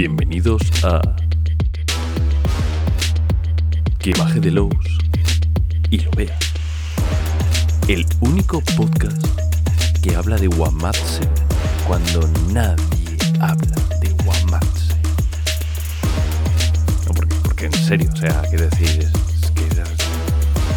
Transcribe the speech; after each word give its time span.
Bienvenidos 0.00 0.62
a 0.82 0.98
Que 3.98 4.14
baje 4.14 4.40
de 4.40 4.50
Lowe's 4.50 4.98
y 5.90 5.98
lo 5.98 6.10
vea. 6.12 6.38
El 7.86 8.06
único 8.20 8.62
podcast 8.78 9.22
que 10.02 10.16
habla 10.16 10.38
de 10.38 10.48
Wamatse 10.48 11.28
cuando 11.86 12.26
nadie 12.50 13.18
habla 13.40 13.76
de 14.00 14.10
Wamatse. 14.24 14.94
No, 17.06 17.12
porque, 17.12 17.34
porque 17.42 17.66
en 17.66 17.74
serio, 17.74 18.08
o 18.10 18.16
sea, 18.16 18.40
quiero 18.48 18.70
decir, 18.70 19.02
es, 19.02 19.50
que 19.50 19.64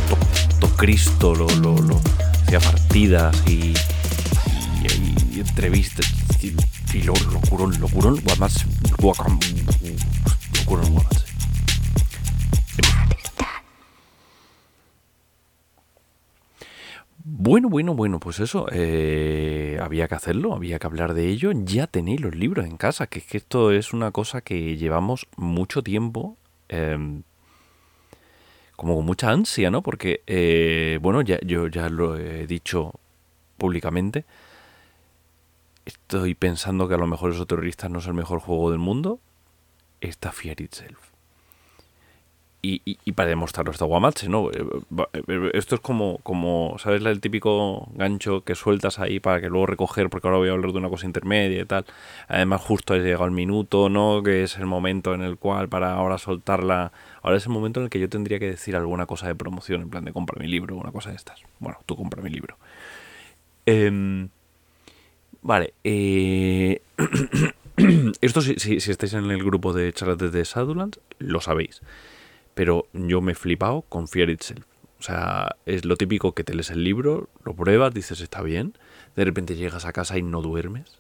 to, 0.10 0.18
to 0.60 0.76
Cristo 0.76 1.34
lo, 1.34 1.48
lo, 1.62 1.78
lo 1.78 2.02
hacía 2.42 2.60
partidas 2.60 3.34
y, 3.48 3.74
y, 4.84 5.16
y 5.32 5.40
entrevistas 5.40 6.12
y, 6.42 6.54
y 6.94 7.04
lo, 7.04 7.14
locurón, 7.32 7.80
locurón, 7.80 8.22
Wamatse, 8.28 8.66
Bueno, 17.26 17.68
bueno, 17.68 17.96
bueno, 17.96 18.22
pues 18.22 18.40
eso, 18.40 18.68
eh, 18.72 19.78
había 19.82 20.08
que 20.08 20.16
hacerlo, 20.16 20.54
había 20.54 20.80
que 20.80 20.88
hablar 20.88 21.14
de 21.16 21.28
ello. 21.28 21.52
Ya 21.54 21.88
tenéis 21.88 22.22
los 22.22 22.34
libros 22.34 22.66
en 22.66 22.78
casa, 22.78 23.08
que 23.08 23.20
es 23.20 23.26
que 23.26 23.36
esto 23.36 23.72
es 23.74 23.92
una 23.92 24.12
cosa 24.12 24.40
que 24.40 24.78
llevamos 24.78 25.28
mucho 25.36 25.84
tiempo, 25.84 26.38
eh, 26.70 27.22
como 28.78 28.96
con 28.96 29.06
mucha 29.06 29.32
ansia, 29.32 29.70
¿no? 29.70 29.82
Porque, 29.84 30.22
eh, 30.28 30.98
bueno, 31.02 31.22
ya, 31.22 31.40
yo 31.42 31.68
ya 31.68 31.90
lo 31.90 32.18
he 32.18 32.48
dicho 32.48 32.94
públicamente, 33.58 34.24
estoy 35.86 36.36
pensando 36.36 36.88
que 36.88 36.96
a 36.96 36.98
lo 36.98 37.08
mejor 37.08 37.32
esos 37.32 37.48
terroristas 37.48 37.90
no 37.92 38.00
es 38.00 38.08
el 38.08 38.14
mejor 38.14 38.40
juego 38.40 38.70
del 38.72 38.80
mundo, 38.80 39.20
está 40.02 40.32
Fear 40.32 40.62
Itself. 40.62 41.00
Y, 42.66 42.82
y, 42.86 43.12
para 43.12 43.28
demostrarlo 43.28 43.74
está 43.74 43.84
Guamache, 43.84 44.30
¿no? 44.30 44.50
Eh, 44.50 44.64
va- 44.98 45.10
eh, 45.12 45.52
Esto 45.54 45.76
es 45.76 45.82
como, 45.82 46.20
como, 46.20 46.78
¿sabes? 46.80 47.04
El 47.04 47.20
típico 47.20 47.90
gancho 47.96 48.46
que 48.46 48.56
sueltas 48.56 49.00
ahí 49.00 49.20
para 49.20 49.42
que 49.42 49.50
luego 49.50 49.66
recoger, 49.66 50.10
porque 50.10 50.30
ahora 50.30 50.38
voy 50.38 50.48
a 50.48 50.54
hablar 50.54 50.72
de 50.72 50.78
una 50.78 50.88
cosa 50.90 51.06
intermedia 51.06 51.62
y 51.62 51.66
tal. 51.66 51.84
Además, 52.30 52.62
justo 52.62 52.94
ha 52.94 52.98
llegado 53.00 53.26
el 53.26 53.32
minuto, 53.32 53.90
¿no? 53.90 54.24
Que 54.24 54.44
es 54.44 54.56
el 54.58 54.66
momento 54.66 55.14
en 55.14 55.24
el 55.24 55.36
cual 55.38 55.68
para 55.68 55.94
ahora 55.94 56.18
soltarla. 56.18 56.94
Ahora 57.22 57.36
es 57.36 57.46
el 57.46 57.52
momento 57.52 57.82
en 57.82 57.86
el 57.86 57.90
que 57.90 58.00
yo 58.00 58.08
tendría 58.08 58.40
que 58.40 58.48
decir 58.48 58.78
alguna 58.78 59.08
cosa 59.08 59.28
de 59.28 59.36
promoción, 59.36 59.82
en 59.82 59.90
plan 59.90 60.06
de 60.06 60.14
compra 60.14 60.40
mi 60.40 60.48
libro, 60.48 60.78
una 60.78 60.94
cosa 60.94 61.10
de 61.10 61.18
estas. 61.18 61.42
Bueno, 61.60 61.80
tú 61.86 61.98
compra 61.98 62.22
mi 62.24 62.30
libro. 62.30 62.56
Em, 63.66 64.30
vale, 65.44 65.74
eh, 65.84 66.82
esto 68.22 68.42
si, 68.42 68.56
si, 68.58 68.92
estáis 68.92 69.14
en 69.14 69.30
el 69.30 69.44
grupo 69.44 69.74
de 69.74 69.94
charlas 69.94 70.18
de 70.18 70.44
Shadowlands, 70.44 71.00
lo 71.20 71.42
sabéis. 71.42 71.82
Pero 72.56 72.88
yo 72.94 73.22
me 73.22 73.34
he 73.34 73.36
flipado 73.36 73.84
con 73.84 74.08
Fear 74.08 74.30
Itself. 74.30 74.66
O 75.00 75.04
sea, 75.04 75.58
es 75.66 75.84
lo 75.84 75.98
típico 75.98 76.34
que 76.34 76.46
te 76.46 76.54
lees 76.54 76.70
el 76.70 76.84
libro, 76.84 77.28
lo 77.44 77.54
pruebas, 77.54 77.94
dices 77.94 78.22
está 78.22 78.42
bien. 78.42 78.78
De 79.18 79.26
repente 79.26 79.56
llegas 79.56 79.86
a 79.86 79.92
casa 79.92 80.18
y 80.18 80.22
no 80.22 80.42
duermes. 80.42 81.00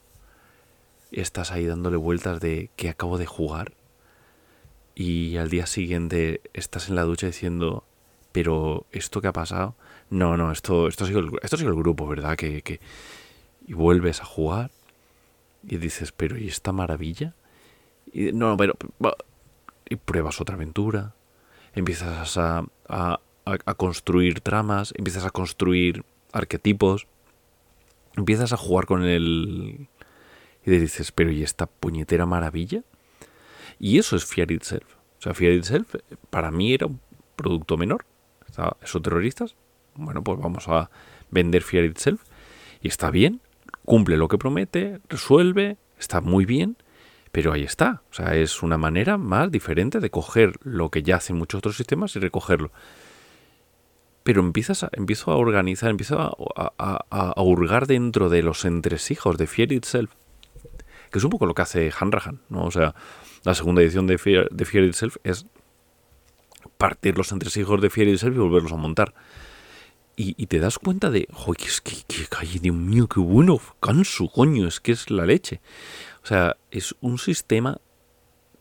Estás 1.11 1.51
ahí 1.51 1.65
dándole 1.65 1.95
vueltas 1.95 2.41
de 2.41 2.69
que 2.75 2.89
acabo 2.89 3.17
de 3.17 3.27
jugar. 3.27 3.71
Y 4.93 5.37
al 5.37 5.49
día 5.49 5.67
siguiente 5.67 6.41
estás 6.53 6.89
en 6.89 6.95
la 6.95 7.03
ducha 7.03 7.27
diciendo, 7.27 7.85
pero 8.33 8.85
¿esto 8.91 9.21
qué 9.21 9.27
ha 9.27 9.33
pasado? 9.33 9.75
No, 10.09 10.35
no, 10.35 10.51
esto, 10.51 10.89
esto, 10.89 11.05
ha, 11.05 11.07
sido 11.07 11.19
el, 11.21 11.29
esto 11.41 11.55
ha 11.55 11.59
sido 11.59 11.71
el 11.71 11.77
grupo, 11.77 12.05
¿verdad? 12.05 12.35
Que, 12.35 12.61
que... 12.61 12.81
Y 13.65 13.73
vuelves 13.73 14.21
a 14.21 14.25
jugar 14.25 14.71
y 15.67 15.77
dices, 15.77 16.11
pero 16.11 16.37
¿y 16.37 16.47
esta 16.47 16.71
maravilla? 16.71 17.33
Y, 18.11 18.31
no, 18.33 18.57
pero... 18.57 18.75
Y 19.89 19.95
pruebas 19.95 20.41
otra 20.41 20.55
aventura, 20.55 21.13
empiezas 21.73 22.37
a, 22.37 22.65
a, 22.87 23.19
a, 23.45 23.73
construir 23.75 24.41
tramas, 24.41 24.93
empiezas 24.97 25.25
a 25.25 25.29
construir 25.29 26.03
arquetipos, 26.31 27.07
empiezas 28.15 28.53
a 28.53 28.57
jugar 28.57 28.85
con 28.85 29.03
el... 29.03 29.87
Y 30.65 30.71
dices, 30.71 31.11
pero 31.11 31.31
¿y 31.31 31.43
esta 31.43 31.65
puñetera 31.65 32.25
maravilla? 32.25 32.83
Y 33.79 33.99
eso 33.99 34.15
es 34.15 34.25
Fear 34.25 34.51
Itself. 34.51 34.95
O 35.19 35.21
sea, 35.21 35.33
Fear 35.33 35.53
Itself 35.53 35.95
para 36.29 36.51
mí 36.51 36.73
era 36.73 36.85
un 36.87 36.99
producto 37.35 37.77
menor. 37.77 38.05
Estaba- 38.47 38.77
¿Esos 38.81 39.01
terroristas? 39.01 39.55
Bueno, 39.95 40.23
pues 40.23 40.39
vamos 40.39 40.67
a 40.69 40.89
vender 41.31 41.63
Fear 41.63 41.85
Itself. 41.85 42.21
Y 42.81 42.87
está 42.87 43.11
bien, 43.11 43.41
cumple 43.85 44.17
lo 44.17 44.27
que 44.27 44.37
promete, 44.37 44.99
resuelve, 45.09 45.77
está 45.99 46.21
muy 46.21 46.45
bien, 46.45 46.77
pero 47.31 47.51
ahí 47.53 47.63
está. 47.63 48.01
O 48.11 48.13
sea, 48.13 48.35
es 48.35 48.61
una 48.63 48.77
manera 48.77 49.17
más 49.17 49.49
diferente 49.51 49.99
de 49.99 50.09
coger 50.09 50.53
lo 50.63 50.89
que 50.89 51.03
ya 51.03 51.17
hacen 51.17 51.35
muchos 51.37 51.57
otros 51.59 51.75
sistemas 51.77 52.15
y 52.15 52.19
recogerlo. 52.19 52.71
Pero 54.23 54.41
empiezas 54.41 54.83
a, 54.83 54.89
empiezo 54.93 55.31
a 55.31 55.35
organizar, 55.37 55.89
empiezo 55.89 56.19
a, 56.19 56.33
a- 56.77 57.05
a- 57.09 57.41
hurgar 57.41 57.87
dentro 57.87 58.29
de 58.29 58.41
los 58.41 58.63
entresijos 58.65 59.37
de 59.37 59.47
Fear 59.47 59.71
Itself, 59.73 60.11
que 61.11 61.19
es 61.19 61.23
un 61.23 61.29
poco 61.29 61.45
lo 61.45 61.53
que 61.53 61.61
hace 61.63 61.91
Hanrahan, 61.99 62.39
¿no? 62.49 62.63
O 62.63 62.71
sea, 62.71 62.95
la 63.43 63.53
segunda 63.53 63.81
edición 63.81 64.07
de 64.07 64.17
Fear, 64.17 64.49
de 64.49 64.65
Fear 64.65 64.85
Itself 64.85 65.17
es 65.25 65.45
partir 66.77 67.17
los 67.17 67.31
entresijos 67.33 67.81
de 67.81 67.89
Fear 67.89 68.07
Itself 68.07 68.35
y 68.35 68.39
volverlos 68.39 68.71
a 68.71 68.77
montar. 68.77 69.13
Y, 70.15 70.45
te 70.45 70.59
das 70.59 70.77
cuenta 70.77 71.09
de, 71.09 71.27
joder, 71.33 71.61
es 71.65 71.81
que, 71.81 71.95
que, 72.07 72.27
ay, 72.37 72.59
Dios 72.59 72.75
mío, 72.75 73.07
qué 73.07 73.19
bueno, 73.19 73.59
canso, 73.79 74.27
coño, 74.27 74.67
es 74.67 74.79
que 74.79 74.91
es 74.91 75.09
la 75.09 75.25
leche. 75.25 75.59
O 76.23 76.27
sea, 76.27 76.55
es 76.69 76.95
un 77.01 77.17
sistema 77.17 77.79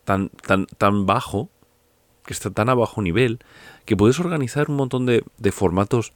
tan, 0.04 0.30
tan, 0.30 0.64
tan 0.66 1.04
bajo, 1.04 1.50
que 2.24 2.32
está 2.32 2.50
tan 2.50 2.70
a 2.70 2.74
bajo 2.74 3.02
nivel, 3.02 3.40
que 3.84 3.96
puedes 3.98 4.18
organizar 4.18 4.70
un 4.70 4.76
montón 4.76 5.04
de, 5.04 5.24
formatos, 5.52 6.14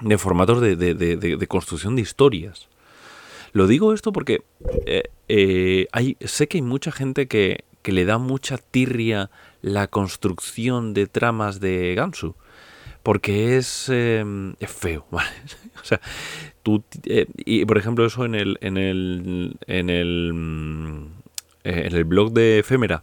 de 0.00 0.18
formatos 0.18 0.60
de- 0.60 0.74
de 0.76 1.46
construcción 1.46 1.94
de 1.94 2.02
historias. 2.02 2.68
Lo 3.52 3.66
digo 3.66 3.92
esto 3.92 4.12
porque 4.12 4.42
eh, 4.86 5.04
eh, 5.28 5.86
hay, 5.92 6.16
sé 6.20 6.48
que 6.48 6.58
hay 6.58 6.62
mucha 6.62 6.90
gente 6.90 7.28
que, 7.28 7.64
que 7.82 7.92
le 7.92 8.04
da 8.04 8.18
mucha 8.18 8.56
tirria 8.58 9.30
la 9.60 9.86
construcción 9.88 10.94
de 10.94 11.06
tramas 11.06 11.60
de 11.60 11.94
Gansu. 11.94 12.34
Porque 13.02 13.56
es, 13.56 13.88
eh, 13.92 14.24
es 14.60 14.70
feo, 14.70 15.06
¿vale? 15.10 15.30
O 15.80 15.84
sea, 15.84 16.00
tú, 16.62 16.84
eh, 17.04 17.26
y 17.36 17.64
por 17.64 17.78
ejemplo 17.78 18.06
eso 18.06 18.24
en 18.24 18.34
el, 18.34 18.58
en 18.60 18.76
el, 18.76 19.56
en 19.66 19.90
el, 19.90 20.32
mm, 20.32 21.06
eh, 21.64 21.82
en 21.86 21.96
el 21.96 22.04
blog 22.04 22.32
de 22.32 22.60
Efemera, 22.60 23.02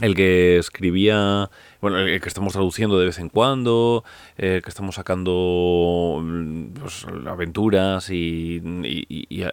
el 0.00 0.14
que 0.14 0.56
escribía, 0.56 1.50
bueno, 1.82 1.98
el 1.98 2.20
que 2.20 2.28
estamos 2.28 2.52
traduciendo 2.54 2.98
de 2.98 3.06
vez 3.06 3.18
en 3.18 3.28
cuando, 3.28 4.04
eh, 4.38 4.56
el 4.56 4.62
que 4.62 4.68
estamos 4.70 4.94
sacando 4.94 6.20
mm, 6.22 6.66
pues, 6.80 7.06
aventuras 7.26 8.08
y, 8.10 8.62
y, 8.84 9.26
y, 9.28 9.44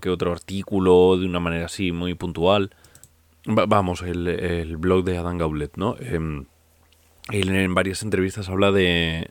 que 0.00 0.10
otro 0.10 0.32
artículo 0.32 1.16
de 1.18 1.26
una 1.26 1.40
manera 1.40 1.66
así 1.66 1.92
muy 1.92 2.14
puntual. 2.14 2.70
Va- 3.48 3.66
vamos, 3.66 4.02
el, 4.02 4.26
el 4.28 4.76
blog 4.76 5.04
de 5.04 5.18
Adam 5.18 5.38
Gaulet, 5.38 5.76
¿no? 5.76 5.96
Em, 6.00 6.44
él 7.32 7.54
en 7.54 7.74
varias 7.74 8.02
entrevistas 8.02 8.48
habla 8.48 8.72
de 8.72 9.28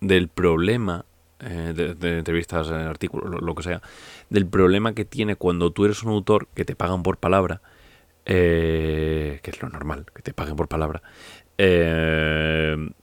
del 0.00 0.28
problema 0.28 1.04
eh, 1.40 1.74
de, 1.74 2.18
entrevistas, 2.18 2.70
eh, 2.70 2.74
artículos, 2.74 3.42
lo, 3.42 3.54
que 3.54 3.62
sea, 3.62 3.82
del 4.30 4.46
problema 4.46 4.94
que 4.94 5.04
tiene 5.04 5.36
cuando 5.36 5.70
tú 5.70 5.84
eres 5.84 6.02
un 6.02 6.12
autor 6.12 6.48
que 6.54 6.64
te 6.64 6.74
pagan 6.74 7.02
por 7.02 7.18
palabra, 7.18 7.60
eh, 8.24 9.40
que 9.42 9.50
es 9.50 9.60
lo 9.60 9.68
normal, 9.68 10.06
que 10.14 10.22
te 10.22 10.32
paguen 10.32 10.56
por 10.56 10.68
palabra. 10.68 11.02
el 11.58 12.94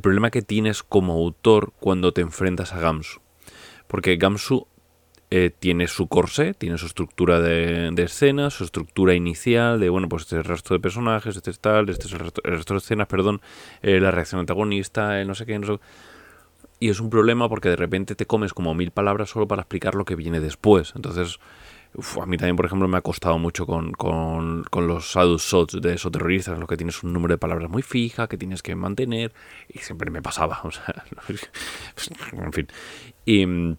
problema 0.00 0.30
que 0.30 0.40
tienes 0.40 0.82
como 0.82 1.12
autor 1.12 1.72
cuando 1.80 2.12
te 2.12 2.22
enfrentas 2.22 2.72
a 2.72 2.80
Gamsu. 2.80 3.20
Porque 3.86 4.16
Gamsu 4.16 4.66
eh, 5.32 5.50
tiene 5.56 5.86
su 5.86 6.08
corsé, 6.08 6.54
tiene 6.54 6.76
su 6.76 6.86
estructura 6.86 7.40
de, 7.40 7.90
de 7.92 8.02
escenas, 8.02 8.54
su 8.54 8.64
estructura 8.64 9.14
inicial 9.14 9.78
de, 9.78 9.88
bueno, 9.88 10.08
pues 10.08 10.22
este 10.22 10.36
es 10.36 10.40
el 10.40 10.44
resto 10.44 10.74
de 10.74 10.80
personajes, 10.80 11.36
este 11.36 11.50
es 11.50 11.60
tal, 11.60 11.88
este 11.88 12.08
es 12.08 12.12
el 12.14 12.18
resto, 12.18 12.42
el 12.44 12.60
de 12.60 12.76
escenas, 12.76 13.06
perdón, 13.06 13.40
eh, 13.82 14.00
la 14.00 14.10
reacción 14.10 14.40
antagonista, 14.40 15.20
eh, 15.20 15.24
no 15.24 15.36
sé 15.36 15.46
qué, 15.46 15.56
no 15.58 15.66
sé 15.66 15.80
Y 16.80 16.88
es 16.88 16.98
un 16.98 17.10
problema 17.10 17.48
porque 17.48 17.68
de 17.68 17.76
repente 17.76 18.16
te 18.16 18.26
comes 18.26 18.52
como 18.52 18.74
mil 18.74 18.90
palabras 18.90 19.30
solo 19.30 19.46
para 19.46 19.62
explicar 19.62 19.94
lo 19.94 20.04
que 20.04 20.16
viene 20.16 20.40
después. 20.40 20.94
Entonces, 20.96 21.38
uf, 21.94 22.18
a 22.18 22.26
mí 22.26 22.36
también, 22.36 22.56
por 22.56 22.66
ejemplo, 22.66 22.88
me 22.88 22.98
ha 22.98 23.02
costado 23.02 23.38
mucho 23.38 23.66
con, 23.66 23.92
con, 23.92 24.64
con 24.64 24.88
los 24.88 25.04
shadow 25.04 25.38
shots 25.38 25.80
de 25.80 25.94
esos 25.94 26.10
terroristas, 26.10 26.54
en 26.54 26.60
los 26.60 26.68
que 26.68 26.76
tienes 26.76 27.04
un 27.04 27.12
número 27.12 27.34
de 27.34 27.38
palabras 27.38 27.70
muy 27.70 27.82
fija, 27.82 28.26
que 28.26 28.36
tienes 28.36 28.62
que 28.62 28.74
mantener, 28.74 29.32
y 29.68 29.78
siempre 29.78 30.10
me 30.10 30.22
pasaba, 30.22 30.60
o 30.64 30.72
sea, 30.72 31.04
en 32.32 32.52
fin. 32.52 32.66
Y 33.24 33.46
mm, 33.46 33.76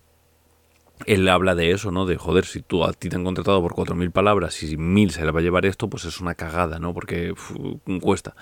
él 1.06 1.28
habla 1.28 1.56
de 1.56 1.72
eso, 1.72 1.92
¿no? 1.92 2.06
De 2.06 2.18
joder, 2.18 2.46
si 2.46 2.62
tú 2.62 2.84
a 2.84 2.94
ti 2.94 3.10
te 3.10 3.16
han 3.16 3.24
contratado 3.24 3.62
por 3.62 3.74
4.000 3.74 4.12
palabras 4.12 4.62
y 4.64 4.68
si 4.68 4.78
1.000 4.78 5.10
se 5.10 5.26
le 5.26 5.32
va 5.32 5.40
a 5.40 5.44
llevar 5.44 5.66
esto, 5.66 5.90
pues 5.90 6.06
es 6.06 6.20
una 6.20 6.36
cagada, 6.36 6.80
¿no? 6.80 6.94
Porque 6.94 7.34
cuesta. 8.02 8.36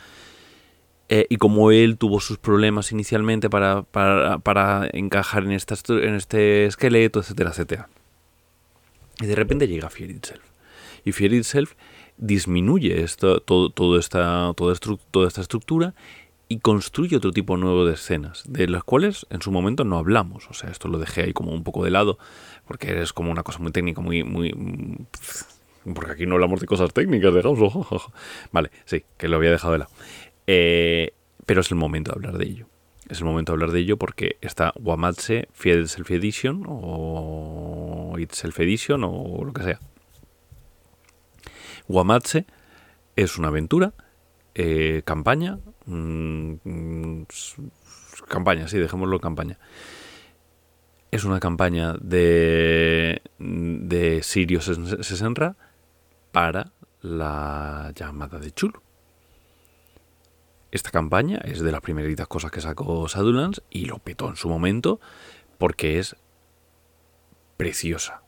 Eh, 1.12 1.26
y 1.30 1.38
como 1.38 1.72
él 1.72 1.98
tuvo 1.98 2.20
sus 2.20 2.38
problemas 2.38 2.92
inicialmente 2.92 3.50
para, 3.50 3.82
para, 3.82 4.38
para 4.40 4.88
encajar 4.94 5.44
en, 5.44 5.54
esta, 5.54 5.76
en 5.90 6.14
este 6.14 6.66
esqueleto, 6.66 7.20
etcétera, 7.20 7.50
etcétera. 7.50 7.90
Y 9.20 9.26
de 9.26 9.36
repente 9.36 9.68
llega 9.68 9.90
Fear 9.90 10.12
Itself. 10.12 10.44
Y 11.04 11.12
Fear 11.12 11.34
Itself 11.34 11.74
disminuye 12.18 13.02
esto, 13.02 13.40
todo, 13.40 13.70
todo 13.72 13.98
esta, 13.98 14.54
toda, 14.56 14.76
toda 15.10 15.28
esta 15.28 15.42
estructura 15.42 15.96
y 16.52 16.60
construye 16.60 17.16
otro 17.16 17.32
tipo 17.32 17.58
nuevo 17.58 17.86
de 17.86 17.94
escenas, 17.94 18.44
de 18.48 18.68
las 18.68 18.84
cuales 18.84 19.28
en 19.30 19.42
su 19.42 19.52
momento 19.52 19.84
no 19.84 20.00
hablamos. 20.00 20.50
O 20.50 20.54
sea, 20.54 20.72
esto 20.72 20.88
lo 20.88 20.98
dejé 20.98 21.22
ahí 21.22 21.34
como 21.34 21.52
un 21.52 21.64
poco 21.64 21.84
de 21.84 21.92
lado, 21.92 22.18
porque 22.66 23.02
es 23.02 23.14
como 23.14 23.32
una 23.32 23.44
cosa 23.44 23.60
muy 23.60 23.72
técnica, 23.72 24.02
muy... 24.02 24.24
muy 24.24 24.54
porque 25.94 26.12
aquí 26.12 26.26
no 26.26 26.36
hablamos 26.36 26.60
de 26.60 26.66
cosas 26.66 26.92
técnicas, 26.92 27.34
digamos. 27.34 27.60
Vale, 28.52 28.72
sí, 28.86 29.06
que 29.18 29.28
lo 29.28 29.38
había 29.38 29.52
dejado 29.52 29.74
de 29.74 29.80
lado. 29.80 29.92
Eh, 30.48 31.14
pero 31.46 31.62
es 31.62 31.70
el 31.70 31.78
momento 31.78 32.12
de 32.12 32.16
hablar 32.16 32.38
de 32.40 32.46
ello. 32.46 32.68
Es 33.08 33.20
el 33.20 33.26
momento 33.26 33.52
de 33.52 33.56
hablar 33.56 33.72
de 33.72 33.80
ello 33.80 33.98
porque 33.98 34.38
está 34.42 34.74
Wamatse 34.80 35.50
Field 35.54 35.88
Self 35.88 36.10
Edition 36.10 36.64
o 36.68 38.16
It's 38.18 38.38
Self 38.38 38.60
Edition 38.60 39.04
o 39.04 39.44
lo 39.46 39.54
que 39.54 39.64
sea. 39.64 39.80
Wamatse 41.88 42.46
es 43.16 43.38
una 43.38 43.50
aventura, 43.50 43.94
eh, 44.56 45.02
campaña, 45.06 45.60
mm, 45.90 46.60
mm, 46.64 47.26
campaña, 48.28 48.68
sí, 48.68 48.78
dejémoslo 48.78 49.20
campaña. 49.20 49.58
Es 51.12 51.24
una 51.24 51.40
campaña 51.40 51.94
de, 52.00 53.22
de 53.40 54.22
Sirio 54.22 54.62
Sesenra 54.62 55.56
para 56.32 56.72
la 57.02 57.92
llamada 57.96 58.40
de 58.40 58.52
Chulu. 58.52 58.82
Esta 60.72 60.92
campaña 60.92 61.40
es 61.44 61.62
de 61.62 61.72
las 61.72 61.82
primeritas 61.82 62.28
cosas 62.28 62.52
que 62.52 62.62
sacó 62.62 63.08
Sadulans 63.10 63.64
y 63.72 63.86
lo 63.86 63.98
petó 63.98 64.30
en 64.30 64.36
su 64.36 64.50
momento 64.50 65.00
porque 65.58 65.98
es 65.98 66.16
preciosa. 67.58 68.22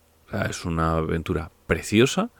es 0.49 0.65
una 0.65 0.95
aventura 0.95 1.51
preciosa. 1.67 2.31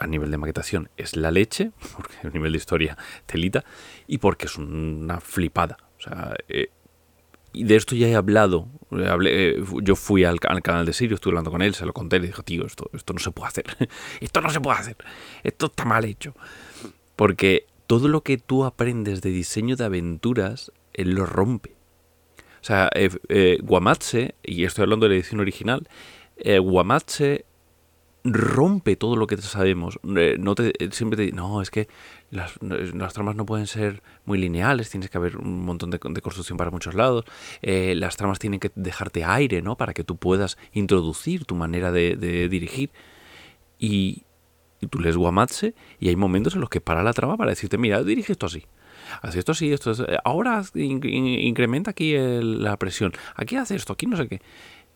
A 0.00 0.06
nivel 0.06 0.30
de 0.30 0.38
maquetación 0.38 0.88
es 0.96 1.14
la 1.14 1.30
leche, 1.30 1.72
porque 1.96 2.14
a 2.24 2.30
nivel 2.30 2.52
de 2.52 2.58
historia 2.58 2.96
telita, 3.26 3.64
y 4.06 4.18
porque 4.18 4.46
es 4.46 4.56
una 4.56 5.20
flipada. 5.20 5.76
O 5.98 6.00
sea, 6.00 6.34
eh, 6.48 6.70
y 7.52 7.64
de 7.64 7.76
esto 7.76 7.94
ya 7.94 8.08
he 8.08 8.14
hablado. 8.14 8.68
Hablé, 8.90 9.50
eh, 9.50 9.64
yo 9.82 9.96
fui 9.96 10.24
al, 10.24 10.40
canal 10.40 10.86
de 10.86 10.92
Sirio, 10.92 11.16
estuve 11.16 11.32
hablando 11.32 11.50
con 11.50 11.62
él, 11.62 11.74
se 11.74 11.84
lo 11.84 11.92
conté, 11.92 12.18
le 12.18 12.28
dijo, 12.28 12.42
tío, 12.42 12.64
esto, 12.64 12.88
esto 12.92 13.12
no 13.12 13.18
se 13.18 13.30
puede 13.30 13.48
hacer. 13.48 13.64
esto 14.20 14.40
no 14.40 14.50
se 14.50 14.60
puede 14.60 14.78
hacer. 14.78 14.96
Esto 15.42 15.66
está 15.66 15.84
mal 15.84 16.04
hecho. 16.04 16.34
Porque 17.16 17.66
todo 17.86 18.08
lo 18.08 18.22
que 18.22 18.38
tú 18.38 18.64
aprendes 18.64 19.20
de 19.20 19.30
diseño 19.30 19.76
de 19.76 19.84
aventuras, 19.84 20.72
él 20.94 21.10
lo 21.10 21.26
rompe. 21.26 21.74
O 22.60 22.64
sea, 22.64 22.90
eh, 22.94 23.10
eh, 23.28 23.58
Guamatse, 23.62 24.34
y 24.42 24.64
estoy 24.64 24.82
hablando 24.82 25.06
de 25.06 25.10
la 25.10 25.16
edición 25.16 25.40
original, 25.40 25.88
eh, 26.36 26.58
Guamatse 26.58 27.46
rompe 28.24 28.96
todo 28.96 29.16
lo 29.16 29.26
que 29.26 29.36
sabemos. 29.38 29.98
Eh, 30.16 30.36
no 30.38 30.54
te, 30.54 30.72
siempre 30.90 31.26
te 31.26 31.32
no, 31.32 31.62
es 31.62 31.70
que 31.70 31.88
las, 32.30 32.54
las, 32.62 33.14
tramas 33.14 33.36
no 33.36 33.46
pueden 33.46 33.66
ser 33.66 34.02
muy 34.24 34.38
lineales, 34.38 34.90
tienes 34.90 35.10
que 35.10 35.18
haber 35.18 35.36
un 35.36 35.64
montón 35.64 35.90
de, 35.90 35.98
construcción 35.98 36.56
para 36.58 36.70
muchos 36.70 36.94
lados. 36.94 37.24
las 37.62 38.16
tramas 38.16 38.38
tienen 38.38 38.60
que 38.60 38.70
dejarte 38.74 39.24
aire, 39.24 39.62
¿no? 39.62 39.76
Para 39.76 39.94
que 39.94 40.04
tú 40.04 40.16
puedas 40.16 40.58
introducir 40.72 41.44
tu 41.44 41.54
manera 41.54 41.92
de, 41.92 42.16
de 42.16 42.48
dirigir. 42.48 42.90
Y, 43.78 44.24
y 44.80 44.86
tú 44.86 44.98
lees 44.98 45.16
Guamatse 45.16 45.74
y 45.98 46.08
hay 46.08 46.16
momentos 46.16 46.54
en 46.54 46.60
los 46.60 46.70
que 46.70 46.80
para 46.80 47.02
la 47.02 47.12
trama 47.12 47.36
para 47.36 47.50
decirte, 47.50 47.78
mira, 47.78 48.02
dirige 48.02 48.32
esto 48.32 48.46
así. 48.46 48.64
Haz 49.22 49.36
esto 49.36 49.52
así, 49.52 49.72
esto 49.72 49.90
es, 49.90 50.02
ahora 50.24 50.62
incrementa 50.74 51.90
aquí 51.90 52.14
la 52.16 52.76
presión. 52.76 53.12
Aquí 53.34 53.56
hace 53.56 53.74
esto, 53.74 53.92
aquí 53.92 54.06
no 54.06 54.16
sé 54.16 54.28
qué. 54.28 54.40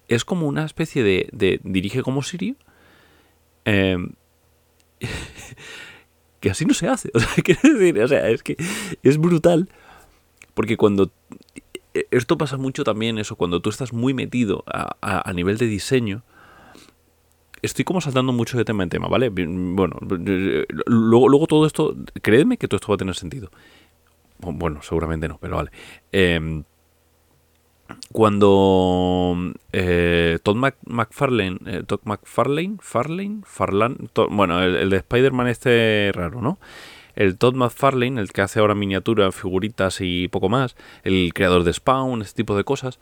Es 0.08 0.24
como 0.24 0.46
una 0.46 0.64
especie 0.64 1.02
de, 1.02 1.60
dirige 1.62 2.02
como 2.02 2.22
Sirio. 2.22 2.56
Em, 3.64 4.10
que 6.40 6.50
así 6.50 6.64
no 6.64 6.74
se 6.74 6.88
hace. 6.88 7.10
O 7.14 7.20
sea, 7.20 7.34
decir, 7.36 8.00
o 8.00 8.08
sea, 8.08 8.28
es 8.28 8.42
que 8.42 8.56
es 9.02 9.18
brutal. 9.18 9.68
Porque 10.54 10.76
cuando. 10.76 11.10
Esto 12.10 12.36
pasa 12.36 12.56
mucho 12.56 12.82
también, 12.82 13.18
eso, 13.18 13.36
cuando 13.36 13.60
tú 13.60 13.70
estás 13.70 13.92
muy 13.92 14.14
metido 14.14 14.64
a 14.66 15.32
nivel 15.32 15.58
de 15.58 15.66
diseño 15.66 16.24
estoy 17.64 17.84
como 17.84 18.00
saltando 18.00 18.32
mucho 18.32 18.58
de 18.58 18.64
tema 18.64 18.82
en 18.82 18.90
tema, 18.90 19.08
¿vale? 19.08 19.30
Bueno, 19.30 19.96
luego, 20.86 21.28
luego 21.28 21.46
todo 21.46 21.66
esto, 21.66 21.96
créeme 22.22 22.58
que 22.58 22.68
todo 22.68 22.76
esto 22.76 22.88
va 22.88 22.94
a 22.94 22.98
tener 22.98 23.14
sentido. 23.14 23.50
Bueno, 24.38 24.82
seguramente 24.82 25.28
no, 25.28 25.38
pero 25.38 25.56
vale. 25.56 25.70
Em, 26.12 26.64
cuando 28.12 29.52
eh, 29.72 30.38
Todd 30.42 30.56
McFarlane, 30.86 31.58
eh, 31.66 31.82
Todd 31.86 32.00
McFarlane, 32.04 32.76
Farlane, 32.80 33.40
Farlan, 33.44 34.10
bueno, 34.30 34.62
el, 34.62 34.90
de 34.90 34.96
Spider-Man 34.96 35.48
este 35.48 36.10
raro, 36.14 36.40
¿no? 36.40 36.58
El 37.16 37.36
Todd 37.36 37.54
McFarlane, 37.54 38.20
el 38.20 38.32
que 38.32 38.42
hace 38.42 38.60
ahora 38.60 38.74
miniaturas, 38.74 39.34
figuritas 39.34 39.98
y 40.00 40.28
poco 40.28 40.48
más, 40.48 40.76
el 41.04 41.32
creador 41.34 41.64
de 41.64 41.72
Spawn, 41.72 42.22
este 42.22 42.36
tipo 42.36 42.56
de 42.56 42.64
cosas, 42.64 42.98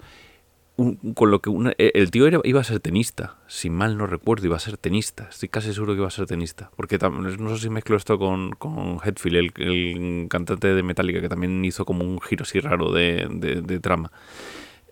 con 1.14 1.30
lo 1.30 1.40
que 1.40 1.50
e, 1.78 1.92
el 1.94 2.10
tío 2.10 2.26
iba 2.44 2.60
a 2.60 2.64
ser 2.64 2.80
tenista, 2.80 3.36
si 3.46 3.68
mal 3.68 3.98
no 3.98 4.06
recuerdo, 4.06 4.46
iba 4.46 4.56
a 4.56 4.60
ser 4.60 4.76
tenista. 4.76 5.28
Estoy 5.30 5.48
casi 5.48 5.72
seguro 5.72 5.92
que 5.92 5.98
iba 5.98 6.08
a 6.08 6.10
ser 6.10 6.26
tenista. 6.26 6.70
Porque 6.76 6.98
no 6.98 7.56
sé 7.56 7.62
si 7.62 7.70
mezclo 7.70 7.96
esto 7.96 8.18
con, 8.18 8.52
con 8.52 8.98
Headfield, 9.04 9.52
el, 9.56 10.26
cantante 10.28 10.68
de 10.68 10.82
Metallica, 10.82 11.20
que 11.20 11.28
también 11.28 11.64
hizo 11.64 11.84
como 11.84 12.04
un 12.04 12.20
giro 12.20 12.44
así 12.44 12.60
raro 12.60 12.90
de, 12.90 13.80
trama. 13.82 14.10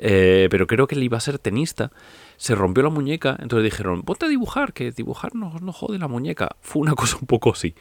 Eh, 0.03 0.49
pero 0.51 0.67
creo 0.67 0.87
que 0.87 0.95
él 0.95 1.03
iba 1.03 1.19
a 1.19 1.21
ser 1.21 1.39
tenista. 1.39 1.93
Se 2.39 2.55
rompió 2.55 2.83
la 2.83 2.89
muñeca, 2.89 3.37
entonces 3.39 3.65
dijeron, 3.65 4.03
ponte 4.03 4.27
a 4.27 4.29
dibujar, 4.29 4.73
que 4.73 4.91
dibujar 4.91 5.35
no, 5.35 5.55
no 5.61 5.73
jode 5.73 5.99
la 5.99 6.09
muñeca. 6.09 6.57
Fue 6.63 6.83
una 6.83 6.95
cosa 6.97 7.19
un 7.21 7.27
poco 7.27 7.53
así. 7.53 7.75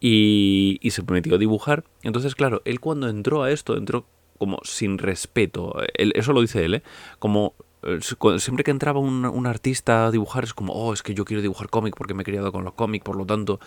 Y, 0.00 0.78
se 0.90 1.02
metió 1.02 1.34
a 1.34 1.38
dibujar. 1.38 1.84
Entonces, 2.02 2.34
claro, 2.34 2.62
él 2.64 2.80
cuando 2.80 3.08
entró 3.08 3.42
a 3.42 3.50
esto, 3.50 3.76
entró 3.76 4.06
como 4.38 4.60
sin 4.62 4.98
respeto. 4.98 5.74
eso 5.94 6.32
lo 6.32 6.40
dice 6.40 6.64
él, 6.64 6.74
¿eh? 6.74 6.82
Como 7.18 7.54
eh, 7.82 7.98
siempre 8.38 8.62
que 8.62 8.70
entraba 8.70 9.00
un, 9.00 9.46
artista 9.46 10.06
a 10.06 10.10
dibujar 10.12 10.44
es 10.44 10.54
como, 10.54 10.72
oh, 10.74 10.92
es 10.92 11.02
que 11.02 11.14
yo 11.14 11.24
quiero 11.24 11.42
dibujar 11.42 11.68
cómic 11.68 11.94
porque 11.96 12.14
me 12.14 12.22
he 12.22 12.24
criado 12.24 12.52
con 12.52 12.64
los 12.64 12.74
cómics, 12.74 13.04
por 13.04 13.16
lo 13.16 13.26
tanto 13.26 13.58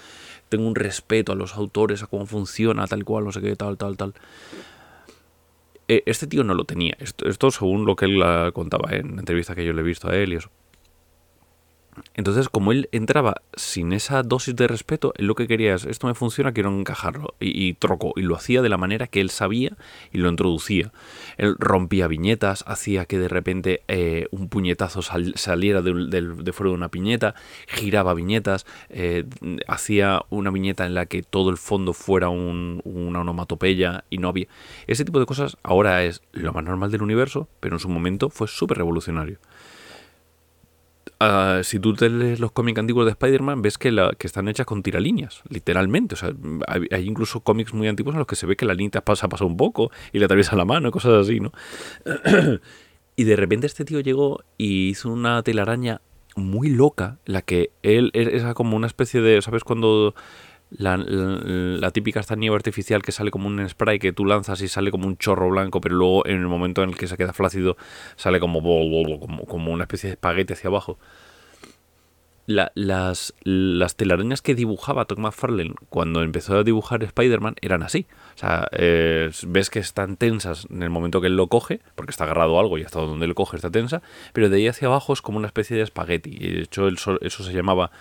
tengo 0.48 0.66
un 0.68 0.76
respeto 0.76 1.34
a 1.34 1.36
los 1.36 1.56
autores, 1.56 2.04
a 2.04 2.08
cómo 2.08 2.26
funciona, 2.26 2.88
tal 2.88 3.04
cual, 3.04 3.26
no 3.26 3.32
sé 3.34 3.42
qué, 3.42 3.56
tal, 3.58 3.78
tal, 3.78 3.98
tal. 3.98 4.14
E, 5.92 6.04
este 6.06 6.26
tío 6.26 6.46
no 6.46 6.54
lo 6.54 6.64
tenía. 6.64 6.96
Esto, 7.00 7.28
esto 7.28 7.52
según 7.52 7.86
lo 7.86 7.98
que 7.98 8.06
él 8.06 8.24
contaba 8.54 8.92
en 8.92 9.20
entrevista 9.20 9.56
que 9.56 9.66
yo 9.66 9.74
le 9.74 9.82
he 9.82 9.84
visto 9.84 10.10
a 10.10 10.16
él 10.16 10.32
y 10.32 10.36
eso. 10.38 10.50
Entonces, 12.16 12.50
como 12.50 12.72
él 12.72 12.90
entraba 12.92 13.42
sin 13.56 13.94
esa 13.94 14.24
dosis 14.24 14.56
de 14.56 14.68
respeto, 14.68 15.14
él 15.18 15.28
lo 15.28 15.36
que 15.36 15.48
quería 15.48 15.74
es, 15.74 15.86
esto 15.86 16.08
me 16.08 16.14
funciona, 16.14 16.52
quiero 16.52 16.70
encajarlo. 16.70 17.36
Y, 17.40 17.74
trocó. 17.74 18.14
Y 18.16 18.22
lo 18.22 18.36
hacía 18.36 18.62
de 18.62 18.70
la 18.70 18.78
manera 18.78 19.08
que 19.08 19.22
él 19.22 19.30
sabía 19.30 19.78
y 20.12 20.18
lo 20.18 20.30
introducía. 20.30 20.92
Él 21.38 21.56
rompía 21.58 22.08
viñetas, 22.08 22.64
hacía 22.68 23.06
que 23.06 23.18
de 23.18 23.28
repente 23.28 23.84
eh, 23.88 24.28
un 24.32 24.50
puñetazo 24.50 25.02
saliera 25.02 25.82
de, 25.82 26.54
fuera 26.54 26.70
de 26.70 26.76
una 26.76 26.90
piñeta, 26.90 27.36
giraba 27.68 28.14
viñetas, 28.14 28.66
eh, 28.90 29.26
hacía 29.68 30.24
una 30.30 30.52
viñeta 30.52 30.86
en 30.86 30.94
la 30.94 31.06
que 31.06 31.24
todo 31.24 31.50
el 31.50 31.58
fondo 31.58 31.94
fuera 31.94 32.30
una 32.30 33.22
onomatopeya 33.22 34.04
y 34.10 34.18
no 34.18 34.30
había... 34.30 34.48
Ese 34.88 35.06
tipo 35.06 35.20
de 35.20 35.26
cosas 35.26 35.58
ahora 35.64 36.04
es 36.04 36.22
lo 36.34 36.54
más 36.54 36.64
normal 36.64 36.92
del 36.92 37.04
universo, 37.04 37.48
pero 37.60 37.76
en 37.76 37.80
su 37.80 37.90
momento 37.90 38.30
fue 38.30 38.48
súper 38.48 38.78
revolucionario. 38.78 39.38
Ah, 41.24 41.62
si 41.64 41.80
tú 41.80 41.94
te 41.94 42.10
lees 42.10 42.40
los 42.40 42.52
cómics 42.52 42.80
antiguos 42.80 43.06
de 43.06 43.12
Spider-Man, 43.12 43.62
ves 43.62 43.78
que, 43.78 43.92
la, 43.92 44.12
que 44.18 44.26
están 44.26 44.48
hechas 44.48 44.66
con 44.66 44.82
tiralíneas, 44.82 45.44
literalmente. 45.50 46.16
O 46.16 46.18
sea, 46.18 46.34
hay, 46.68 47.08
incluso 47.08 47.42
cómics 47.42 47.76
muy 47.76 47.88
antiguos 47.88 48.16
en 48.16 48.20
los 48.20 48.28
que 48.28 48.36
se 48.36 48.48
ve 48.48 48.56
que 48.56 48.66
la 48.66 48.74
línea 48.74 49.02
pasa, 49.02 49.30
pasa 49.30 49.46
un 49.46 49.56
poco 49.56 49.92
y 50.12 50.18
le 50.18 50.26
atraviesa 50.26 50.56
la 50.56 50.66
mano, 50.66 50.90
cosas 50.90 51.14
así, 51.28 51.40
¿no? 51.40 51.52
y 53.16 53.24
de 53.24 53.36
repente 53.36 53.68
este 53.68 53.86
tío 53.86 54.00
llegó 54.00 54.44
y 54.58 54.90
hizo 54.90 55.10
una 55.10 55.44
telaraña 55.44 56.02
muy 56.36 56.72
loca, 56.72 57.20
la 57.26 57.44
que 57.44 57.70
él 57.84 58.10
era 58.16 58.56
como 58.56 58.76
una 58.76 58.88
especie 58.88 59.22
de, 59.22 59.44
¿sabes? 59.44 59.64
Cuando 59.64 60.16
la, 60.72 61.92
típica 61.92 62.20
esta 62.20 62.36
nieve 62.36 62.56
artificial 62.56 63.02
que 63.02 63.12
sale 63.12 63.32
como 63.32 63.48
un 63.48 63.68
spray 63.68 64.00
que 64.00 64.14
tú 64.14 64.26
lanzas 64.26 64.62
y 64.62 64.68
sale 64.68 64.92
como 64.92 65.08
un 65.08 65.18
chorro 65.18 65.50
blanco, 65.50 65.82
pero 65.82 65.96
luego 65.96 66.26
en 66.26 66.40
el 66.40 66.48
momento 66.48 66.84
en 66.84 66.90
el 66.90 66.98
que 66.98 67.08
se 67.08 67.18
queda 67.18 67.34
flácido 67.34 67.78
sale 68.16 68.40
como, 68.40 68.62
como, 68.62 69.46
como 69.46 69.72
una 69.72 69.84
especie 69.84 70.10
de 70.10 70.14
espaguete 70.14 70.54
hacia 70.54 70.70
abajo. 70.70 70.98
las, 72.48 73.34
las 73.44 73.96
telarañas 73.96 74.42
que 74.42 74.56
dibujaba 74.56 75.06
Tom 75.06 75.20
McFarlane 75.20 75.76
cuando 75.90 76.24
empezó 76.24 76.58
a 76.58 76.64
dibujar 76.64 77.04
Spider-Man 77.04 77.56
eran 77.62 77.84
así. 77.84 78.08
O 78.36 78.38
sea, 78.38 78.68
ves 78.72 79.70
que 79.70 79.80
están 79.80 80.16
tensas 80.16 80.68
en 80.70 80.84
el 80.84 80.90
momento 80.90 81.20
que 81.20 81.28
él 81.28 81.36
lo 81.36 81.48
coge, 81.48 81.82
porque 81.96 82.12
está 82.12 82.24
agarrado 82.24 82.60
algo 82.60 82.78
y 82.78 82.84
hasta 82.84 83.00
donde 83.02 83.28
lo 83.28 83.36
coge 83.36 83.58
está 83.58 83.70
tensa, 83.72 84.02
pero 84.32 84.50
de 84.50 84.58
ahí 84.58 84.68
hacia 84.68 84.88
abajo 84.88 85.12
es 85.12 85.22
como 85.22 85.38
una 85.38 85.48
especie 85.48 85.76
de 85.76 85.84
espagueti. 85.84 86.32
De 86.38 86.62
hecho 86.62 86.88
eso, 86.88 87.20
se 87.20 87.54
llamaba 87.54 87.92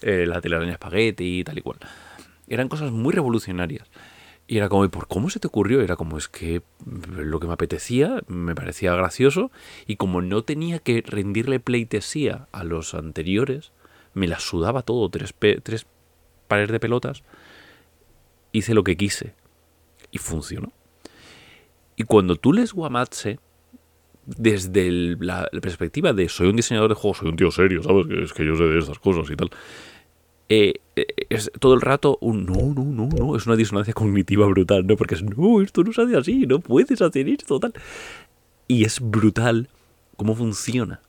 eh, 0.00 0.26
la 0.26 0.40
telaraña 0.40 0.72
espagueti 0.72 1.40
y 1.40 1.44
tal 1.44 1.58
y 1.58 1.62
cual 1.62 1.78
eran 2.50 2.68
cosas 2.68 2.92
muy 2.92 3.14
revolucionarias. 3.14 3.88
Y 4.46 4.58
era 4.58 4.68
como, 4.68 4.88
¿por 4.90 5.06
cómo 5.06 5.30
se 5.30 5.38
te 5.38 5.46
ocurrió? 5.46 5.80
Era 5.80 5.96
como, 5.96 6.18
es 6.18 6.28
que 6.28 6.62
lo 7.08 7.38
que 7.38 7.46
me 7.46 7.52
apetecía, 7.52 8.20
me 8.26 8.54
parecía 8.54 8.94
gracioso, 8.94 9.50
y 9.86 9.96
como 9.96 10.20
no 10.22 10.42
tenía 10.42 10.80
que 10.80 11.02
rendirle 11.06 11.60
pleitesía 11.60 12.48
a 12.50 12.64
los 12.64 12.94
anteriores, 12.94 13.72
me 14.12 14.26
la 14.26 14.40
sudaba 14.40 14.82
todo, 14.82 15.08
tres, 15.08 15.34
tres 15.62 15.86
pares 16.48 16.68
de 16.68 16.80
pelotas, 16.80 17.22
hice 18.50 18.74
lo 18.74 18.82
que 18.82 18.96
quise 18.96 19.34
y 20.10 20.18
funcionó. 20.18 20.72
Y 21.94 22.02
cuando 22.02 22.34
tú 22.34 22.52
lees 22.52 22.72
Guamatse, 22.72 23.38
desde 24.26 25.16
la, 25.20 25.48
perspectiva 25.62 26.12
de 26.12 26.28
soy 26.28 26.48
un 26.48 26.56
diseñador 26.56 26.88
de 26.88 26.94
juegos, 26.94 27.18
soy 27.18 27.28
un 27.28 27.36
tío 27.36 27.50
serio, 27.50 27.82
¿sabes? 27.82 28.06
Es 28.10 28.32
que 28.32 28.44
yo 28.44 28.56
sé 28.56 28.64
de 28.64 28.78
estas 28.78 28.98
cosas 28.98 29.30
y 29.30 29.36
tal. 29.36 29.50
Eh, 30.52 30.74
eh, 30.96 31.06
es 31.28 31.48
todo 31.60 31.74
el 31.74 31.80
rato 31.80 32.18
no, 32.20 32.34
no, 32.34 32.84
no, 32.84 33.06
no, 33.06 33.36
es 33.36 33.46
una 33.46 33.54
disonancia 33.54 33.94
cognitiva 33.94 34.48
brutal, 34.48 34.84
¿no? 34.84 34.96
Porque 34.96 35.14
es 35.14 35.22
no, 35.22 35.62
esto 35.62 35.84
no 35.84 35.92
se 35.92 36.02
hace 36.02 36.16
así, 36.16 36.44
no 36.44 36.58
puedes 36.58 37.00
hacer 37.00 37.28
esto, 37.28 37.60
tal. 37.60 37.72
Y 38.66 38.84
es 38.84 39.00
brutal 39.00 39.68
cómo 40.16 40.34
funciona. 40.34 41.00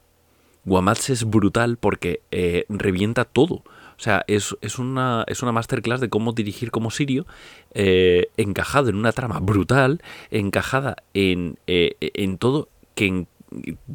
Guamatse 0.63 1.13
es 1.13 1.25
brutal 1.25 1.77
porque 1.77 2.21
eh, 2.29 2.65
revienta 2.69 3.25
todo. 3.25 3.55
O 3.55 4.03
sea, 4.03 4.23
es, 4.27 4.53
una, 4.77 5.23
es 5.27 5.41
una 5.41 5.51
masterclass 5.51 6.01
de 6.01 6.09
cómo 6.09 6.33
dirigir 6.33 6.69
como 6.69 6.91
Sirio, 6.91 7.25
eh, 7.73 8.29
encajado 8.37 8.89
en 8.89 8.95
una 8.95 9.11
trama 9.11 9.39
brutal, 9.39 10.03
encajada 10.29 10.97
en, 11.15 11.57
en 11.67 12.37
todo, 12.37 12.69
que 12.93 13.07
en, 13.07 13.27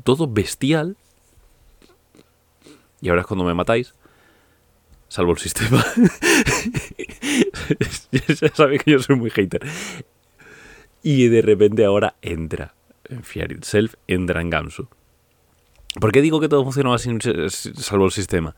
todo 0.02 0.26
bestial. 0.26 0.96
Y 3.00 3.10
ahora 3.10 3.20
es 3.20 3.26
cuando 3.28 3.44
me 3.44 3.54
matáis. 3.54 3.94
Salvo 5.08 5.32
el 5.32 5.38
sistema. 5.38 5.84
ya 8.10 8.48
sabéis 8.54 8.82
que 8.82 8.90
yo 8.92 8.98
soy 8.98 9.16
muy 9.16 9.30
hater. 9.30 9.62
Y 11.02 11.28
de 11.28 11.42
repente 11.42 11.84
ahora 11.84 12.16
entra 12.22 12.74
en 13.08 13.22
Fear 13.22 13.52
Itself, 13.52 13.94
entra 14.08 14.40
en 14.40 14.50
Gamsu. 14.50 14.88
¿Por 16.00 16.12
qué 16.12 16.20
digo 16.20 16.40
que 16.40 16.48
todo 16.48 16.64
funciona 16.64 16.94
así 16.94 17.10
salvo 17.48 18.06
el 18.06 18.10
sistema? 18.10 18.54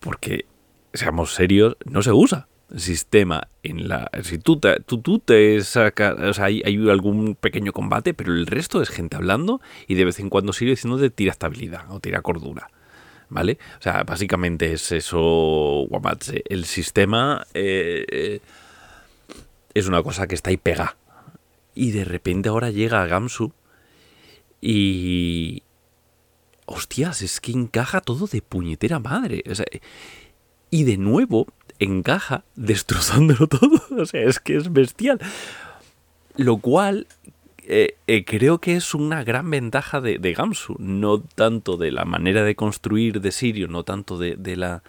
Porque, 0.00 0.46
seamos 0.94 1.34
serios, 1.34 1.76
no 1.84 2.02
se 2.02 2.12
usa 2.12 2.48
el 2.72 2.80
sistema 2.80 3.48
en 3.62 3.88
la... 3.88 4.10
Si 4.22 4.38
tú 4.38 4.58
te, 4.58 4.80
tú, 4.80 5.18
te 5.18 5.60
sacas... 5.62 6.18
O 6.18 6.32
sea, 6.32 6.46
hay, 6.46 6.62
algún 6.88 7.34
pequeño 7.34 7.72
combate, 7.72 8.14
pero 8.14 8.32
el 8.32 8.46
resto 8.46 8.80
es 8.80 8.88
gente 8.88 9.16
hablando 9.16 9.60
y 9.86 9.94
de 9.94 10.04
vez 10.04 10.20
en 10.20 10.30
cuando 10.30 10.52
sigue 10.52 10.70
diciendo 10.70 10.96
de 10.96 11.10
tira 11.10 11.32
estabilidad 11.32 11.90
o 11.90 12.00
tira 12.00 12.22
cordura. 12.22 12.70
¿Vale? 13.28 13.58
O 13.78 13.82
sea, 13.82 14.04
básicamente 14.04 14.72
es 14.72 14.92
eso, 14.92 15.86
Guamatse. 15.88 16.44
El 16.48 16.64
sistema 16.64 17.46
eh, 17.54 18.04
eh, 18.08 18.40
es 19.74 19.88
una 19.88 20.02
cosa 20.02 20.26
que 20.26 20.34
está 20.34 20.50
ahí 20.50 20.56
pegada. 20.56 20.96
Y 21.74 21.90
de 21.90 22.04
repente 22.04 22.48
ahora 22.48 22.70
llega 22.70 23.02
a 23.02 23.06
Gamsu 23.06 23.52
y, 24.60 25.62
hostias, 26.66 27.22
es 27.22 27.40
que 27.40 27.52
encaja 27.52 28.00
todo 28.00 28.26
de 28.26 28.42
puñetera 28.42 28.98
madre. 28.98 29.42
y 30.70 30.84
de 30.84 30.96
nuevo 30.96 31.46
encaja 31.78 32.44
destrozándolo 32.54 33.46
todo. 33.48 33.82
O 33.98 34.06
sea, 34.06 34.22
es 34.22 34.40
que 34.40 34.56
es 34.56 34.72
bestial. 34.72 35.20
Lo 36.36 36.58
cual 36.58 37.06
eh, 37.68 37.96
eh, 38.06 38.24
creo 38.24 38.58
que 38.58 38.76
es 38.76 38.94
una 38.94 39.24
gran 39.24 39.50
ventaja 39.50 40.00
de, 40.00 40.18
Gamsu. 40.32 40.76
No 40.78 41.20
tanto 41.20 41.76
de 41.76 41.90
la 41.90 42.04
manera 42.04 42.44
de 42.44 42.54
construir 42.54 43.20
de 43.20 43.32
Sirio, 43.32 43.68
no 43.68 43.82
tanto 43.84 44.18
de, 44.18 44.56
la 44.56 44.82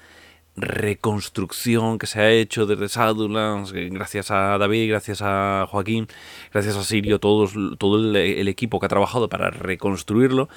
reconstrucción 0.55 1.99
que 1.99 2.07
se 2.07 2.19
ha 2.19 2.31
hecho 2.31 2.65
desde 2.65 2.87
Shadowlands, 2.87 3.73
gracias 3.73 4.31
a 4.31 4.57
David, 4.57 4.89
gracias 4.89 5.21
a 5.21 5.67
Joaquín, 5.69 6.07
gracias 6.51 6.75
a 6.75 6.83
Sirio, 6.83 7.19
todos, 7.19 7.53
todo 7.77 8.15
el 8.15 8.47
equipo 8.47 8.79
que 8.79 8.87
ha 8.87 8.89
trabajado 8.89 9.29
para 9.29 9.51
reconstruirlo 9.51 10.49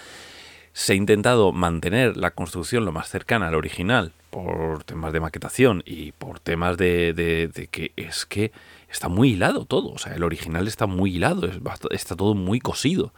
se 0.72 0.92
ha 0.92 0.96
intentado 0.96 1.52
mantener 1.52 2.16
la 2.16 2.30
construcción 2.30 2.84
lo 2.84 2.92
más 2.92 3.08
cercana 3.08 3.48
al 3.48 3.54
original 3.54 4.12
por 4.30 4.84
temas 4.84 5.12
de 5.12 5.20
maquetación 5.20 5.82
y 5.84 6.12
por 6.12 6.38
temas 6.38 6.76
de, 6.76 7.68
que 7.70 7.92
es 7.96 8.24
que 8.26 8.52
está 8.90 9.08
muy 9.08 9.30
hilado 9.30 9.64
todo. 9.64 9.90
O 9.90 9.98
sea, 9.98 10.14
el 10.14 10.22
original 10.22 10.66
está 10.68 10.86
muy 10.86 11.16
hilado, 11.16 11.48
está 11.90 12.16
todo 12.16 12.34
muy 12.34 12.60
cosido. 12.60 13.12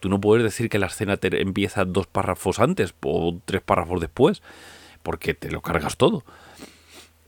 Tú 0.00 0.08
no 0.08 0.20
puedes 0.20 0.42
decir 0.42 0.68
que 0.68 0.78
la 0.78 0.86
escena 0.86 1.18
te 1.18 1.42
empieza 1.42 1.84
dos 1.84 2.06
párrafos 2.06 2.58
antes 2.58 2.94
o 3.02 3.38
tres 3.44 3.60
párrafos 3.60 4.00
después, 4.00 4.42
porque 5.02 5.34
te 5.34 5.50
lo 5.50 5.60
cargas 5.60 5.96
todo. 5.96 6.24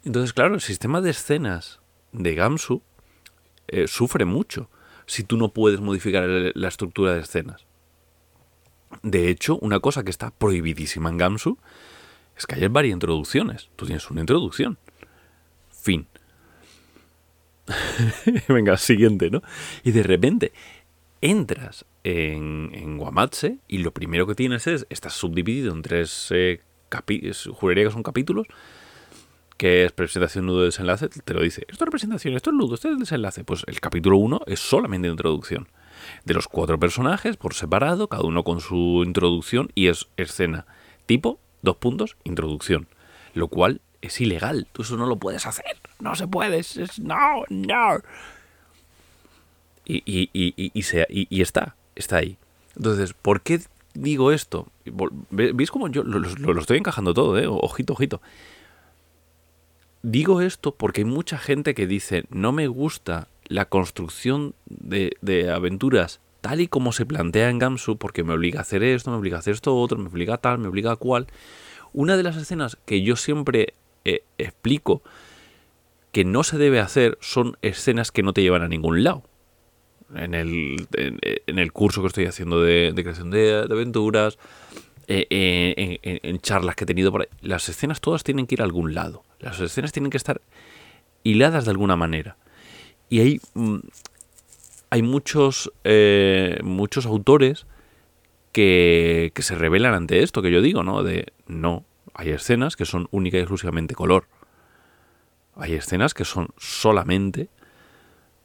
Entonces, 0.05 0.33
claro, 0.33 0.55
el 0.55 0.61
sistema 0.61 1.01
de 1.01 1.11
escenas 1.11 1.81
de 2.13 2.35
Gamsu 2.35 2.83
eh, 3.69 3.87
sufre 3.87 4.25
mucho 4.25 4.69
si 5.07 5.23
tú 5.23 5.37
no 5.37 5.53
puedes 5.53 5.81
modificar 5.81 6.27
la 6.55 6.69
estructura 6.69 7.13
de 7.15 7.21
escenas. 7.21 7.67
De 9.03 9.29
hecho, 9.29 9.59
una 9.59 9.81
cosa 9.81 10.03
que 10.03 10.11
está 10.11 10.31
prohibidísima 10.31 11.11
en 11.11 11.19
Gamsu 11.19 11.59
es 12.37 12.47
que 12.47 12.55
hay 12.55 12.69
varias 12.69 12.95
introducciones. 12.95 13.71
Tú 13.77 13.87
tienes 13.87 14.11
una 14.11 14.21
introducción. 14.21 14.79
Fin. 15.71 16.07
Venga, 18.49 18.77
siguiente, 18.77 19.31
¿no? 19.31 19.43
Y 19.85 19.93
de 19.93 20.03
repente 20.03 20.53
entras 21.21 21.85
en, 22.05 22.71
en 22.75 23.01
y 23.69 23.79
lo 23.79 23.93
primero 23.93 24.27
que 24.27 24.35
tienes 24.35 24.67
es, 24.67 24.87
estás 24.91 25.13
subdividido 25.15 25.73
en 25.73 25.83
tres 25.83 26.29
eh, 26.31 26.61
capítulos, 26.89 27.49
juraría 27.55 27.85
que 27.85 27.91
son 27.91 28.03
capítulos, 28.03 28.47
que 29.57 29.85
es 29.85 29.93
presentación, 29.93 30.47
nudo, 30.47 30.65
desenlace, 30.65 31.09
te 31.09 31.35
lo 31.35 31.43
dice, 31.43 31.63
esto 31.69 31.85
es 31.85 31.87
representación, 31.87 32.35
esto 32.35 32.51
es 32.51 32.57
nudo, 32.57 32.75
esto 32.75 32.91
es 32.91 32.99
desenlace. 32.99 33.45
Pues 33.45 33.63
el 33.69 33.81
capítulo 33.81 34.17
1 34.17 34.41
es 34.47 34.59
solamente 34.59 35.07
introducción 35.07 35.69
de 36.25 36.35
los 36.35 36.49
cuatro 36.49 36.81
personajes 36.81 37.37
por 37.37 37.55
separado, 37.55 38.09
cada 38.09 38.25
uno 38.25 38.43
con 38.43 38.61
su 38.61 39.03
introducción 39.05 39.71
y 39.77 39.87
es 39.87 40.09
escena 40.17 40.67
tipo, 41.07 41.39
dos 41.63 41.77
puntos, 41.77 42.17
introducción. 42.25 42.89
Lo 43.35 43.49
cual 43.49 43.81
es 44.01 44.21
ilegal. 44.21 44.67
Tú 44.73 44.83
eso 44.83 44.97
no 44.97 45.07
lo 45.07 45.17
puedes 45.17 45.47
hacer. 45.47 45.82
No 46.03 46.17
se 46.17 46.27
puede. 46.27 46.59
Es, 46.59 46.99
no, 46.99 47.45
no. 47.49 47.99
Y, 49.85 50.03
y, 50.05 50.31
y, 50.33 50.73
y, 50.75 51.41
está. 51.41 51.77
Está 51.95 52.17
ahí. 52.17 52.37
Entonces, 52.77 53.13
¿por 53.15 53.41
qué 53.41 53.61
digo 53.95 54.33
esto? 54.33 54.67
¿Veis 55.31 55.71
cómo 55.71 55.89
yo 55.89 56.03
lo, 56.03 56.19
lo, 56.19 56.61
estoy 56.61 56.79
encajando 56.79 57.15
todo, 57.15 57.39
eh? 57.39 57.47
Ojito, 57.47 57.93
ojito. 57.93 58.21
Digo 60.03 60.41
esto 60.41 60.75
porque 60.75 61.03
hay 61.03 61.05
mucha 61.05 61.39
gente 61.39 61.75
que 61.75 61.87
dice, 61.87 62.25
no 62.31 62.51
me 62.51 62.67
gusta 62.67 63.29
la 63.47 63.67
construcción 63.67 64.55
de, 64.67 65.51
aventuras 65.55 66.21
tal 66.41 66.61
y 66.61 66.67
como 66.67 66.91
se 66.91 67.07
plantea 67.07 67.49
en 67.49 67.61
Gamsu, 67.61 67.97
porque 67.97 68.25
me 68.25 68.33
obliga 68.33 68.59
a 68.59 68.63
hacer 68.63 68.83
esto, 68.83 69.13
me 69.13 69.19
obliga 69.19 69.37
a 69.37 69.39
hacer 69.39 69.55
esto 69.55 69.77
otro, 69.77 69.99
me 69.99 70.09
obliga 70.09 70.35
a 70.35 70.39
tal, 70.39 70.59
me 70.59 70.67
obliga 70.67 70.91
a 70.91 70.97
cual. 70.97 71.29
Una 71.93 72.17
de 72.17 72.25
las 72.25 72.37
escenas 72.37 72.77
que 72.85 73.03
yo 73.03 73.15
siempre 73.15 73.75
eh, 74.05 74.25
explico 74.39 75.03
que 76.13 76.25
no 76.25 76.45
se 76.45 76.59
debe 76.59 76.79
hacer 76.79 77.19
son 77.21 77.57
escenas 77.63 78.13
que 78.13 78.23
no 78.23 78.33
te 78.33 78.43
llevan 78.43 78.63
a 78.63 78.69
ningún 78.69 79.03
lado. 79.03 79.25
En 80.15 80.35
el, 80.35 80.87
en, 80.93 81.59
el 81.59 81.73
curso 81.73 82.03
que 82.03 82.09
estoy 82.09 82.27
haciendo 82.27 82.61
de, 82.61 82.93
creación 82.95 83.31
de, 83.31 83.67
aventuras, 83.71 84.39
eh, 85.09 85.27
eh, 85.31 85.99
en, 86.03 86.21
en, 86.23 86.39
charlas 86.41 86.77
que 86.77 86.85
he 86.85 86.87
tenido 86.87 87.11
por 87.11 87.29
las 87.41 87.69
escenas 87.71 88.03
todas 88.03 88.23
tienen 88.23 88.47
que 88.47 88.57
ir 88.57 88.61
a 88.61 88.65
algún 88.65 88.93
lado. 88.95 89.25
Las 89.41 89.59
escenas 89.59 89.91
tienen 89.91 90.11
que 90.11 90.19
estar 90.19 90.43
hiladas 91.23 91.65
de 91.65 91.71
alguna 91.71 91.97
manera. 91.97 92.37
Y 93.09 93.21
hay, 93.21 93.41
mm, 93.55 93.79
hay 94.91 95.03
muchos, 95.03 95.73
eh, 95.85 96.59
muchos 96.63 97.07
autores 97.07 97.67
que, 98.53 99.33
que 99.35 99.43
se 99.43 99.55
revelan 99.55 99.95
ante 99.95 100.23
esto 100.23 100.43
que 100.43 100.51
yo 100.51 100.61
digo, 100.61 100.83
¿no? 100.83 101.03
De 101.03 101.33
no, 101.47 101.85
hay 102.13 102.31
escenas 102.31 102.77
que 102.77 102.85
son 102.85 103.09
única 103.11 103.39
y 103.39 103.41
exclusivamente 103.41 103.95
color. 103.95 104.27
Hay 105.57 105.75
escenas 105.75 106.15
que 106.15 106.25
son 106.25 106.49
solamente 106.59 107.49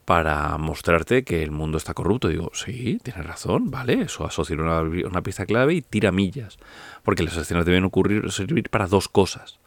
para 0.04 0.56
mostrarte 0.56 1.22
que 1.22 1.42
el 1.42 1.50
mundo 1.50 1.76
está 1.76 1.94
corrupto. 1.94 2.28
Digo, 2.28 2.50
sí, 2.54 2.98
tienes 3.02 3.26
razón, 3.26 3.70
vale, 3.70 4.02
eso 4.02 4.24
asocia 4.24 4.56
una, 4.56 4.80
una 4.80 5.22
pista 5.22 5.44
clave 5.44 5.74
y 5.74 5.82
tira 5.82 6.12
millas. 6.12 6.58
Porque 7.02 7.22
las 7.22 7.36
escenas 7.36 7.66
deben 7.66 7.84
ocurrir, 7.84 8.30
servir 8.32 8.70
para 8.70 8.86
dos 8.86 9.08
cosas. 9.08 9.58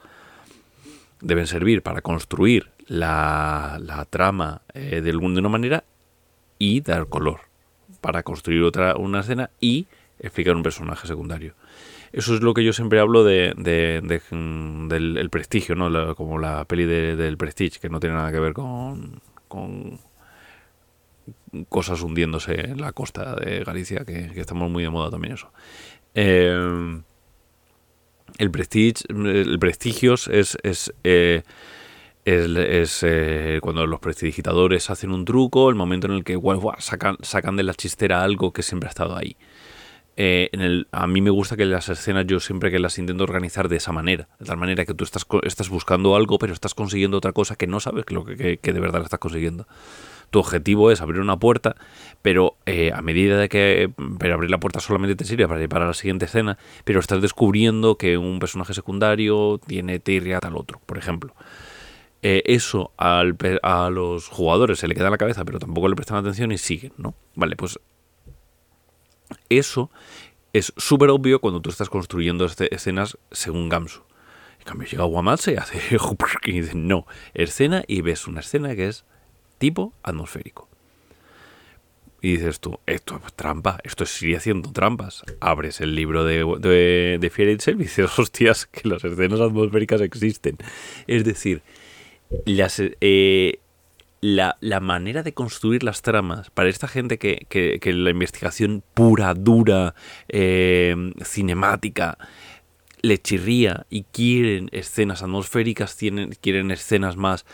Deben 1.20 1.46
servir 1.46 1.84
para 1.84 2.02
construir 2.02 2.72
la, 2.88 4.08
trama 4.10 4.62
eh, 4.74 5.02
de 5.02 5.16
una 5.16 5.50
manera 5.50 5.84
y 6.58 6.82
dar 6.82 7.08
color 7.08 7.42
para 8.02 8.24
construir 8.24 8.64
otra 8.64 8.96
una 8.96 9.22
escena 9.22 9.52
y 9.60 9.88
explicar 10.20 10.56
un 10.56 10.64
personaje 10.64 11.08
secundario. 11.08 11.54
Eso 12.14 12.36
es 12.36 12.42
lo 12.42 12.54
que 12.54 12.64
yo 12.64 12.74
siempre 12.74 13.00
hablo 13.00 13.24
de, 13.24 13.54
mm, 14.32 14.88
del 14.88 15.30
prestigio, 15.30 15.76
¿no? 15.76 16.16
como 16.16 16.40
la 16.40 16.66
peli 16.66 16.86
del 16.86 17.38
Prestige, 17.38 17.80
que 17.80 17.90
no 17.90 18.00
tiene 18.00 18.16
nada 18.16 18.32
que 18.32 18.40
ver 18.40 18.54
con, 18.54 19.22
con 19.48 20.00
cosas 21.70 22.02
hundiéndose 22.02 22.72
en 22.72 22.82
la 22.82 22.92
costa 22.92 23.36
de 23.36 23.64
Galicia, 23.64 24.04
que, 24.06 24.32
estamos 24.36 24.70
muy 24.70 24.84
de 24.84 24.90
moda 24.90 25.10
también 25.10 25.36
eso. 25.36 25.52
Eh, 26.14 27.02
el 28.38 28.52
Prestige, 28.52 29.04
el 29.10 29.60
Prestigios 29.60 30.28
es, 30.28 30.58
es 30.64 30.94
eh, 31.04 31.44
es, 32.26 33.04
eh, 33.04 33.60
cuando 33.62 33.86
los 33.88 34.00
prestidigitadores 34.00 34.90
hacen 34.90 35.12
un 35.12 35.26
truco, 35.26 35.70
el 35.70 35.76
momento 35.76 36.08
en 36.08 36.14
el 36.14 36.24
que 36.24 36.40
sacan, 36.80 37.18
sacan 37.22 37.56
de 37.56 37.64
la 37.64 37.74
chistera 37.74 38.24
algo 38.24 38.54
que 38.54 38.64
siempre 38.64 38.88
ha 38.88 38.92
estado 38.92 39.18
ahí. 39.18 39.38
Eh, 40.18 40.50
en 40.52 40.62
el, 40.62 40.88
a 40.92 41.08
mí 41.08 41.22
me 41.22 41.30
gusta 41.30 41.56
que 41.56 41.66
las 41.66 41.88
escenas 41.90 42.26
yo 42.28 42.40
siempre 42.40 42.70
que 42.70 42.80
las 42.80 42.98
intento 42.98 43.24
organizar 43.24 43.70
de 43.70 43.78
esa 43.78 43.92
manera, 43.92 44.28
de 44.40 44.46
tal 44.46 44.58
manera 44.58 44.86
que 44.86 44.94
tú 44.94 45.04
estás, 45.04 45.26
estás 45.44 45.70
buscando 45.70 46.16
algo, 46.16 46.38
pero 46.38 46.54
estás 46.54 46.74
consiguiendo 46.74 47.18
otra 47.18 47.32
cosa 47.32 47.56
que 47.56 47.68
no 47.68 47.80
sabes 47.80 48.06
que, 48.06 48.14
lo 48.14 48.26
que, 48.26 48.58
que 48.58 48.74
de 48.74 48.80
verdad 48.80 49.04
estás 49.04 49.20
consiguiendo. 49.20 49.68
Tu 50.30 50.40
objetivo 50.40 50.92
es 50.92 51.02
abrir 51.02 51.20
una 51.22 51.38
puerta, 51.38 51.76
pero 52.22 52.56
eh, 52.66 52.92
a 52.94 53.02
medida 53.02 53.38
de 53.38 53.50
que 53.50 53.92
pero 54.18 54.36
abrir 54.36 54.50
la 54.50 54.60
puerta 54.60 54.80
solamente 54.80 55.16
te 55.16 55.26
sirve 55.26 55.48
para 55.48 55.62
ir 55.62 55.68
para 55.68 55.88
la 55.88 55.94
siguiente 55.94 56.26
escena, 56.26 56.58
pero 56.86 57.00
estás 57.00 57.22
descubriendo 57.22 57.98
que 57.98 58.18
un 58.18 58.40
personaje 58.40 58.74
secundario 58.74 59.60
tiene 59.66 60.00
tirria 60.00 60.40
tal 60.40 60.56
otro, 60.56 60.80
por 60.86 60.98
ejemplo. 60.98 61.34
Eh, 62.22 62.44
eso 62.46 62.92
al, 62.98 63.36
a 63.64 63.90
los 63.90 64.28
jugadores 64.28 64.80
se 64.80 64.88
le 64.88 64.94
queda 64.94 65.08
en 65.08 65.12
la 65.12 65.18
cabeza, 65.18 65.44
pero 65.44 65.60
tampoco 65.60 65.90
le 65.90 65.96
prestan 65.96 66.18
atención 66.18 66.52
y 66.52 66.58
siguen, 66.58 66.94
¿no? 66.98 67.16
Vale, 67.36 67.56
pues 67.56 67.80
eso 69.60 69.92
es 70.54 70.74
súper 70.78 71.10
obvio 71.10 71.40
cuando 71.40 71.62
tú 71.62 71.70
estás 71.70 71.90
construyendo 71.90 72.46
este, 72.46 72.74
escenas 72.74 73.18
según 73.32 73.70
Gamsu. 73.70 74.02
En 74.60 74.66
cambio, 74.66 74.88
llega 74.88 75.04
Guamatse 75.06 75.54
y 75.54 75.56
hace. 75.56 75.80
y 76.46 76.52
dice, 76.62 76.76
no, 76.76 77.08
escena 77.34 77.84
y 77.88 78.02
ves 78.02 78.28
una 78.28 78.42
escena 78.42 78.76
que 78.76 78.88
es 78.88 79.06
tipo 79.58 79.94
atmosférico. 80.04 80.68
Y 82.24 82.34
dices 82.34 82.60
tú, 82.60 82.80
esto 82.86 83.20
es 83.26 83.34
trampa, 83.34 83.80
esto 83.84 84.06
sigue 84.06 84.38
haciendo 84.38 84.72
trampas. 84.72 85.24
Abres 85.40 85.82
el 85.82 85.96
libro 85.96 86.24
de, 86.24 86.46
de, 86.60 87.18
de 87.20 87.72
y 87.72 87.74
dices, 87.74 88.20
hostias, 88.20 88.68
que 88.68 88.88
las 88.88 89.04
escenas 89.04 89.40
atmosféricas 89.40 90.02
existen. 90.02 90.58
Es 91.08 91.24
decir, 91.24 91.64
las, 92.46 92.80
eh, 92.80 93.60
la, 94.22 94.80
manera 94.80 95.24
de 95.24 95.34
construir 95.34 95.84
las 95.84 96.04
tramas 96.04 96.52
para 96.52 96.70
esta 96.70 96.88
gente 96.88 97.18
que, 97.18 97.48
que, 97.50 97.94
la 97.94 98.12
investigación 98.12 98.84
pura, 98.94 99.34
dura, 99.34 99.96
eh, 100.30 100.96
cinemática, 101.24 102.18
le 103.02 103.18
chirría 103.18 103.88
y 103.90 104.04
quieren 104.04 104.70
escenas 104.72 105.24
atmosféricas, 105.24 105.98
tienen, 105.98 106.36
quieren 106.40 106.70
escenas 106.70 107.18
más, 107.18 107.48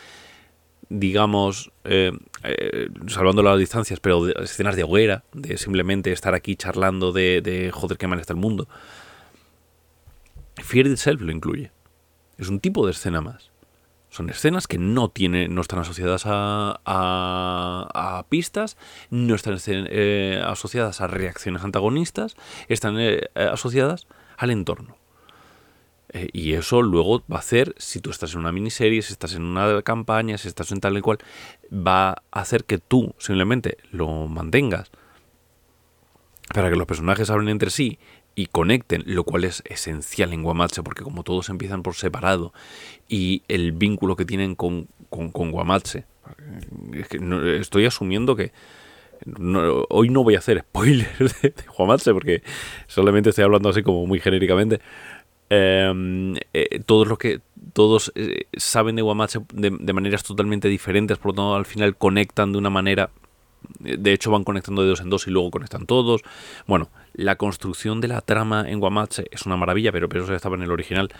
digamos, 0.90 1.72
eh, 1.84 2.12
eh, 2.44 2.88
salvando 3.06 3.42
las 3.42 3.58
distancias, 3.58 3.98
pero 3.98 4.28
escenas 4.42 4.76
de 4.76 4.84
hoguera, 4.84 5.24
de 5.32 5.56
simplemente 5.56 6.12
estar 6.12 6.34
aquí 6.34 6.54
charlando 6.54 7.12
de, 7.12 7.40
de 7.40 7.70
joder, 7.72 7.96
qué 7.96 8.06
mal 8.06 8.20
está 8.20 8.34
el 8.34 8.40
mundo. 8.40 8.68
Fear 10.62 10.86
Itself 10.86 11.22
lo 11.22 11.32
incluye. 11.32 11.72
Es 12.36 12.48
un 12.48 12.60
tipo 12.60 12.84
de 12.84 12.92
escena 12.92 13.22
más. 13.22 13.50
Son 14.10 14.30
escenas 14.30 14.66
que 14.66 14.78
no, 14.78 15.10
tienen, 15.10 15.54
no 15.54 15.60
están 15.60 15.80
asociadas 15.80 16.22
a, 16.24 16.80
a, 16.84 18.26
pistas, 18.28 18.76
no 19.10 19.34
están 19.34 19.58
eh, 19.66 20.42
asociadas 20.44 21.00
a 21.00 21.06
reacciones 21.06 21.62
antagonistas, 21.62 22.36
están 22.68 22.96
eh, 22.98 23.20
asociadas 23.34 24.06
al 24.38 24.50
entorno. 24.50 24.96
Eh, 26.10 26.28
y 26.32 26.54
eso 26.54 26.80
luego 26.80 27.22
va 27.30 27.36
a 27.36 27.40
hacer, 27.40 27.74
si 27.76 28.00
tú 28.00 28.10
estás 28.10 28.32
en 28.32 28.40
una 28.40 28.52
miniserie, 28.52 29.02
si 29.02 29.12
estás 29.12 29.34
en 29.34 29.42
una 29.42 29.82
campaña, 29.82 30.38
si 30.38 30.48
estás 30.48 30.72
en 30.72 30.80
tal 30.80 30.96
y 30.96 31.02
cual, 31.02 31.18
va 31.70 32.10
a 32.10 32.40
hacer 32.40 32.64
que 32.64 32.78
tú 32.78 33.14
simplemente 33.18 33.76
lo 33.90 34.26
mantengas 34.26 34.90
para 36.54 36.70
que 36.70 36.76
los 36.76 36.86
personajes 36.86 37.28
hablen 37.28 37.50
entre 37.50 37.68
sí 37.68 37.98
y 38.38 38.46
conecten, 38.46 39.02
lo 39.04 39.24
cual 39.24 39.42
es 39.42 39.64
esencial 39.66 40.32
en 40.32 40.44
Guamache, 40.44 40.84
porque 40.84 41.02
como 41.02 41.24
todos 41.24 41.48
empiezan 41.48 41.82
por 41.82 41.96
separado 41.96 42.52
y 43.08 43.42
el 43.48 43.72
vínculo 43.72 44.14
que 44.14 44.24
tienen 44.24 44.54
con, 44.54 44.86
con, 45.10 45.50
Guamache, 45.50 46.04
estoy 47.58 47.86
asumiendo 47.86 48.36
que 48.36 48.52
hoy 49.88 50.10
no 50.10 50.22
voy 50.22 50.36
a 50.36 50.38
hacer 50.38 50.60
spoilers 50.60 51.18
de, 51.42 51.52
Guamache, 51.76 52.12
porque 52.12 52.44
solamente 52.86 53.30
estoy 53.30 53.42
hablando 53.42 53.70
así 53.70 53.82
como 53.82 54.06
muy 54.06 54.20
genéricamente. 54.20 54.80
Em, 55.50 56.36
eh, 56.52 56.78
todos 56.86 57.08
los 57.08 57.18
que 57.18 57.40
todos 57.72 58.12
eh, 58.14 58.44
saben 58.56 58.94
de 58.94 59.02
Guamache 59.02 59.40
de, 59.52 59.76
de 59.80 59.92
maneras 59.92 60.22
totalmente 60.22 60.68
diferentes, 60.68 61.18
por 61.18 61.32
lo 61.32 61.34
tanto 61.34 61.54
al 61.56 61.66
final 61.66 61.96
conectan 61.96 62.52
de 62.52 62.58
una 62.58 62.70
manera 62.70 63.10
de 63.78 64.12
hecho, 64.12 64.30
van 64.30 64.44
conectando 64.44 64.82
de 64.82 64.88
dos 64.88 65.00
en 65.00 65.10
dos 65.10 65.26
y 65.26 65.30
luego 65.30 65.50
conectan 65.50 65.86
todos. 65.86 66.22
Bueno, 66.66 66.90
la 67.14 67.36
construcción 67.36 68.00
de 68.00 68.08
la 68.08 68.20
trama 68.20 68.68
en 68.68 68.80
Guamache 68.80 69.26
es 69.30 69.46
una 69.46 69.56
maravilla, 69.56 69.92
pero, 69.92 70.08
eso 70.10 70.28
ya 70.28 70.36
estaba 70.36 70.56
en 70.56 70.62
el 70.62 70.70
original. 70.70 71.10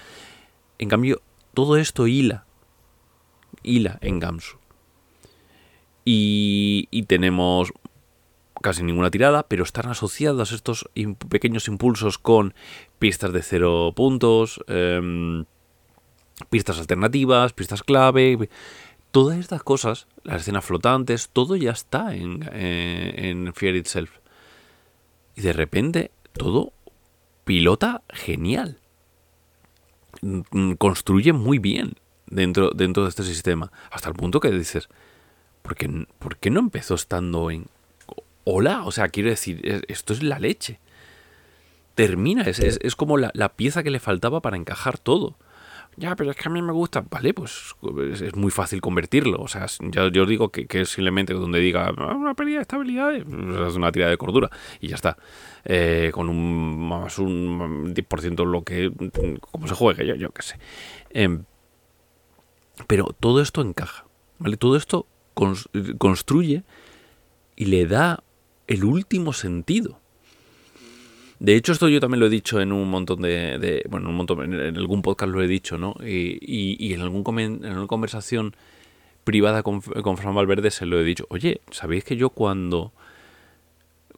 En 0.78 0.88
cambio, 0.88 1.22
todo 1.54 1.76
esto 1.76 2.06
hila. 2.06 2.44
Hila 3.62 3.98
en 4.00 4.20
Gamsu. 4.20 4.58
Y, 6.04 6.88
y 6.90 7.02
tenemos 7.02 7.72
casi 8.62 8.82
ninguna 8.82 9.10
tirada, 9.10 9.44
pero 9.44 9.62
están 9.62 9.88
asociados 9.88 10.52
estos 10.52 10.88
pequeños 11.28 11.68
impulsos 11.68 12.18
con 12.18 12.54
pistas 12.98 13.32
de 13.32 13.42
cero 13.42 13.92
puntos, 13.94 14.60
em, 14.66 15.44
pistas 16.50 16.78
alternativas, 16.78 17.52
pistas 17.52 17.82
clave 17.82 18.48
todas 19.10 19.38
estas 19.38 19.62
cosas, 19.62 20.06
las 20.22 20.42
escenas 20.42 20.64
flotantes, 20.64 21.30
todo 21.32 21.56
ya 21.56 21.72
está 21.72 22.14
en, 22.14 22.48
eh, 22.52 23.14
en 23.16 23.52
Fear 23.54 23.76
Itself. 23.76 24.10
Y 25.36 25.42
de 25.42 25.52
repente 25.52 26.10
todo 26.32 26.72
pilota 27.44 28.02
genial. 28.10 28.78
Construye 30.78 31.32
muy 31.32 31.58
bien 31.58 31.94
dentro, 32.26 32.70
dentro 32.70 33.04
de 33.04 33.08
este 33.10 33.22
sistema. 33.22 33.70
Hasta 33.90 34.08
el 34.08 34.14
punto 34.14 34.40
que 34.40 34.50
dices, 34.50 34.88
¿por 35.62 35.76
qué, 35.76 36.06
¿por 36.18 36.36
qué 36.36 36.50
no 36.50 36.60
empezó 36.60 36.94
estando 36.94 37.50
en... 37.50 37.66
Hola, 38.44 38.84
o 38.84 38.92
sea, 38.92 39.08
quiero 39.08 39.28
decir, 39.28 39.84
esto 39.88 40.12
es 40.12 40.22
la 40.22 40.38
leche. 40.38 40.80
Termina, 41.94 42.42
es, 42.42 42.58
es, 42.60 42.96
como 42.96 43.18
la, 43.18 43.30
la 43.34 43.50
pieza 43.50 43.82
que 43.82 43.90
le 43.90 44.00
faltaba 44.00 44.40
para 44.40 44.56
encajar 44.56 44.98
todo 44.98 45.36
ya, 45.98 46.14
pero 46.16 46.30
es 46.30 46.36
que 46.36 46.48
a 46.48 46.52
mí 46.52 46.62
me 46.62 46.72
gusta. 46.72 47.04
Vale, 47.10 47.34
pues 47.34 47.74
es, 48.22 48.36
muy 48.36 48.50
fácil 48.50 48.80
convertirlo. 48.80 49.40
O 49.40 49.48
sea, 49.48 49.66
yo, 49.80 50.08
yo 50.08 50.26
digo 50.26 50.50
que, 50.50 50.66
que, 50.66 50.84
simplemente 50.84 51.34
donde 51.34 51.58
diga 51.60 51.92
ah, 51.96 52.14
una 52.14 52.34
pérdida 52.34 52.56
de 52.56 52.62
estabilidad, 52.62 53.14
es 53.14 53.74
una 53.74 53.90
tirada 53.92 54.10
de 54.10 54.16
cordura 54.16 54.50
y 54.80 54.88
ya 54.88 54.94
está. 54.94 55.16
Eh, 55.64 56.10
con 56.14 56.28
un 56.28 56.88
más 56.88 57.18
un 57.18 57.94
10% 57.94 58.44
lo 58.46 58.62
que. 58.62 58.92
como 59.40 59.66
se 59.66 59.74
juegue, 59.74 60.06
yo, 60.06 60.14
yo 60.14 60.30
qué 60.30 60.42
sé. 60.42 60.58
Em, 61.10 61.44
pero 62.86 63.14
todo 63.18 63.42
esto 63.42 63.60
encaja. 63.60 64.06
¿Vale? 64.38 64.56
Todo 64.56 64.76
esto 64.76 65.06
construye 65.98 66.64
y 67.56 67.64
le 67.66 67.86
da 67.86 68.22
el 68.68 68.84
último 68.84 69.32
sentido. 69.32 70.00
De 71.40 71.54
hecho, 71.54 71.72
esto 71.72 71.88
yo 71.88 72.00
también 72.00 72.20
lo 72.20 72.26
he 72.26 72.30
dicho 72.30 72.60
en 72.60 72.72
un 72.72 72.90
montón 72.90 73.22
de. 73.22 73.84
bueno, 73.88 74.06
en, 74.06 74.10
un 74.10 74.16
montón, 74.16 74.52
en, 74.52 74.76
algún 74.76 75.02
podcast 75.02 75.32
lo 75.32 75.42
he 75.42 75.46
dicho, 75.46 75.78
¿no? 75.78 75.94
Y, 76.00 76.38
y, 76.40 76.94
en, 76.94 77.00
algún 77.00 77.24
en 77.38 77.64
alguna 77.64 77.86
conversación 77.86 78.56
privada 79.22 79.62
con, 79.62 79.80
con 79.80 80.16
Fran 80.16 80.34
Valverde 80.34 80.70
se 80.70 80.86
lo 80.86 80.98
he 80.98 81.04
dicho. 81.04 81.26
Oye, 81.30 81.60
¿sabéis 81.70 82.04
que 82.04 82.16
yo 82.16 82.30
cuando. 82.30 82.92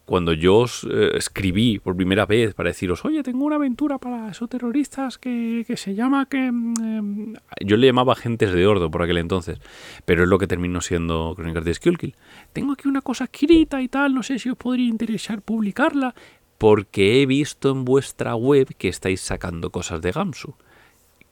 Cuando 0.07 0.33
yo 0.33 0.57
os 0.57 0.85
eh, 0.91 1.13
escribí 1.15 1.79
por 1.79 1.95
primera 1.95 2.27
vez 2.27 2.53
para 2.55 2.71
deciros, 2.71 3.05
oye, 3.05 3.23
tengo 3.23 3.45
una 3.45 3.55
aventura 3.55 3.99
para 3.99 4.29
esos 4.29 4.49
terroristas 4.49 5.19
que, 5.19 5.63
que 5.65 5.77
se 5.77 5.95
llama 5.95 6.27
que... 6.27 6.51
Mm, 6.51 7.35
yo 7.65 7.77
le 7.77 7.87
llamaba 7.87 8.15
agentes 8.15 8.53
de 8.53 8.67
Ordo 8.67 8.91
por 8.91 9.05
aquel 9.05 9.19
entonces, 9.19 9.61
pero 10.05 10.25
es 10.25 10.29
lo 10.29 10.37
que 10.41 10.49
terminó 10.49 10.81
siendo 10.81 11.33
Crónicas 11.37 11.65
de 11.65 11.75
Skullkill. 11.75 12.17
Tengo 12.53 12.73
aquí 12.73 12.89
una 12.89 13.03
cosa 13.03 13.25
escrita 13.25 13.81
y 13.81 13.87
tal, 13.87 14.13
no 14.13 14.25
sé 14.25 14.41
si 14.41 14.51
os 14.51 14.57
podría 14.57 14.89
interesar 14.89 15.43
publicarla 15.43 16.13
porque 16.61 17.23
he 17.23 17.27
visto 17.27 17.71
en 17.71 17.87
vuestra 17.87 18.35
web 18.35 18.75
que 18.77 18.89
estáis 18.89 19.23
sacando 19.23 19.71
cosas 19.71 20.03
de 20.03 20.13
Gamsu. 20.13 20.57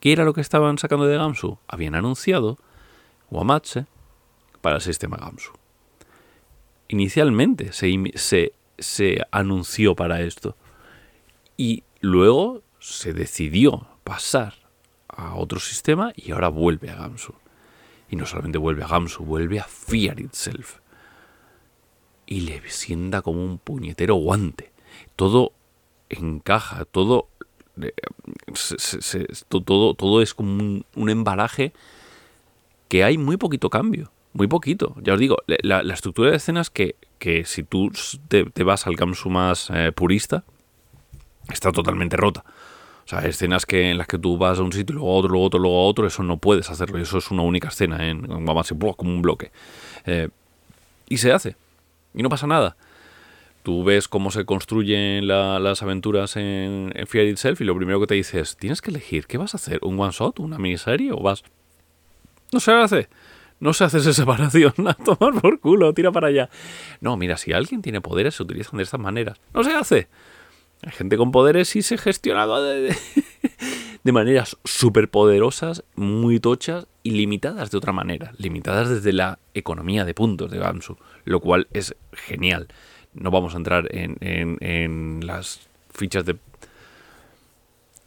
¿Qué 0.01 0.13
era 0.13 0.25
lo 0.25 0.33
que 0.33 0.41
estaban 0.41 0.79
sacando 0.79 1.05
de 1.05 1.19
Gamsu? 1.19 1.59
Habían 1.69 1.95
anunciado 1.95 2.57
Wamatse 3.31 3.85
para 4.63 4.77
el 4.77 4.81
sistema 4.81 5.19
Gamsu. 5.19 5.53
Inicialmente 6.89 7.75
se, 7.75 8.55
se, 8.79 9.19
anunció 9.31 9.95
para 9.95 10.23
esto 10.23 10.57
y 11.59 11.85
luego 12.01 12.63
se 12.79 13.13
decidió 13.13 13.87
pasar 14.05 14.55
a 15.09 15.35
otro 15.35 15.61
sistema 15.61 16.11
y 16.17 16.33
ahora 16.33 16.49
vuelve 16.49 16.89
a 16.89 16.95
Gamsu. 16.95 17.35
Y 18.09 18.17
no 18.17 18.25
solamente 18.25 18.57
vuelve 18.57 18.83
a 18.83 18.89
Gamsu, 18.89 19.27
vuelve 19.27 19.61
a 19.61 19.65
Fear 19.65 20.21
Itself. 20.21 20.79
Y 22.25 22.41
le 22.41 22.67
sienta 22.71 23.21
como 23.21 23.45
un 23.45 23.59
puñetero 23.59 24.15
guante 24.15 24.73
todo 25.17 25.53
encaja, 26.09 26.85
todo, 26.85 27.29
eh, 27.81 27.93
todo, 29.49 29.95
todo 29.95 30.23
es 30.23 30.35
como 30.35 30.83
un, 30.95 31.11
embalaje 31.11 31.73
que 32.89 33.05
hay 33.05 33.19
muy 33.19 33.37
poquito 33.37 33.71
cambio, 33.71 34.11
muy 34.33 34.47
poquito. 34.47 34.95
Ya 35.03 35.15
os 35.15 35.21
digo, 35.21 35.39
la, 35.47 35.81
estructura 35.93 36.31
de 36.31 36.37
escenas 36.37 36.71
que, 36.71 36.97
que 37.19 37.45
si 37.45 37.63
tú 37.63 37.91
te, 38.29 38.45
vas 38.63 38.87
al 38.87 38.97
Gamsu 38.97 39.31
más 39.31 39.71
eh, 39.71 39.93
purista, 39.93 40.45
está 41.51 41.73
totalmente 41.73 42.17
rota. 42.17 42.45
O 43.05 43.09
sea, 43.09 43.21
escenas 43.21 43.65
que 43.65 43.91
en 43.91 43.99
las 43.99 44.07
que 44.07 44.19
tú 44.19 44.37
vas 44.37 44.59
a 44.59 44.63
un 44.63 44.73
sitio, 44.73 44.97
luego 44.97 45.11
a 45.11 45.17
otro, 45.17 45.31
luego 45.31 45.47
a 45.47 45.47
otro, 45.47 45.61
luego 45.61 45.79
a 45.79 45.87
otro, 45.87 46.07
eso 46.07 46.23
no 46.23 46.37
puedes 46.37 46.69
hacerlo. 46.69 46.99
Eso 46.99 47.19
es 47.19 47.31
una 47.31 47.43
única 47.43 47.69
escena 47.69 48.07
en 48.07 48.27
como 48.27 49.15
un 49.15 49.23
bloque. 49.23 49.51
Eh, 50.05 50.29
y 51.09 51.17
se 51.17 51.33
hace. 51.33 51.57
Y 52.13 52.23
no 52.23 52.29
pasa 52.29 52.47
nada 52.47 52.77
tú 53.69 53.85
ves 53.85 54.09
cómo 54.09 54.31
se 54.31 54.47
construyen 54.47 55.29
las 55.29 55.83
aventuras 55.83 56.37
en, 56.37 56.91
en 56.95 57.07
Fear 57.07 57.27
Itself 57.27 57.61
y 57.61 57.65
lo 57.65 57.77
primero 57.77 58.01
que 58.01 58.07
te 58.07 58.15
dice 58.15 58.41
es, 58.41 58.57
tienes 58.57 58.81
que 58.81 58.89
elegir, 58.89 59.27
¿qué 59.27 59.37
vas 59.37 59.53
a 59.53 59.59
hacer? 59.59 59.81
¿Un 59.83 60.01
one 60.01 60.11
shot? 60.11 60.41
¿Una 60.41 60.57
miniserie? 60.57 61.13
¿O 61.13 61.19
vas...? 61.19 61.45
No 62.51 62.61
se 62.61 62.73
hace. 62.73 63.11
No 63.61 63.75
se 63.75 63.85
hace 63.85 63.99
esa 63.99 64.13
separación. 64.15 64.73
Tomar 65.05 65.39
por 65.43 65.61
culo, 65.61 65.93
tira 65.93 66.11
para 66.11 66.29
allá. 66.29 66.49
No, 67.03 67.19
mira, 67.19 67.37
si 67.37 67.53
alguien 67.53 67.83
tiene 67.83 68.01
poderes, 68.01 68.37
se 68.37 68.43
utilizan 68.43 68.79
de 68.79 68.85
estas 68.85 69.01
maneras. 69.01 69.39
No 69.53 69.63
se 69.63 69.75
hace. 69.75 70.09
Hay 70.83 70.93
gente 70.93 71.19
con 71.19 71.31
poderes 71.31 71.77
y 71.77 71.83
se 71.83 71.99
gestiona 71.99 72.47
de, 72.47 72.97
de, 74.03 74.13
maneras 74.13 74.57
súper 74.65 75.11
poderosas, 75.11 75.85
muy 75.95 76.41
tochas 76.41 76.87
y 77.03 77.11
limitadas 77.11 77.71
de 77.71 77.77
otra 77.77 77.93
manera. 77.93 78.33
Limitadas 78.39 78.89
desde 78.89 79.13
la 79.13 79.41
economía 79.53 80.07
de 80.07 80.15
puntos 80.15 80.51
de 80.51 80.57
Gamsu, 80.57 80.97
lo 81.27 81.41
cual 81.41 81.69
es 81.75 81.95
genial. 82.13 82.69
No 83.15 83.31
vamos 83.31 83.55
a 83.55 83.59
entrar 83.59 83.89
en, 83.95 84.17
en 84.21 85.27
las 85.27 85.69
fichas 85.91 86.25
de... 86.25 86.37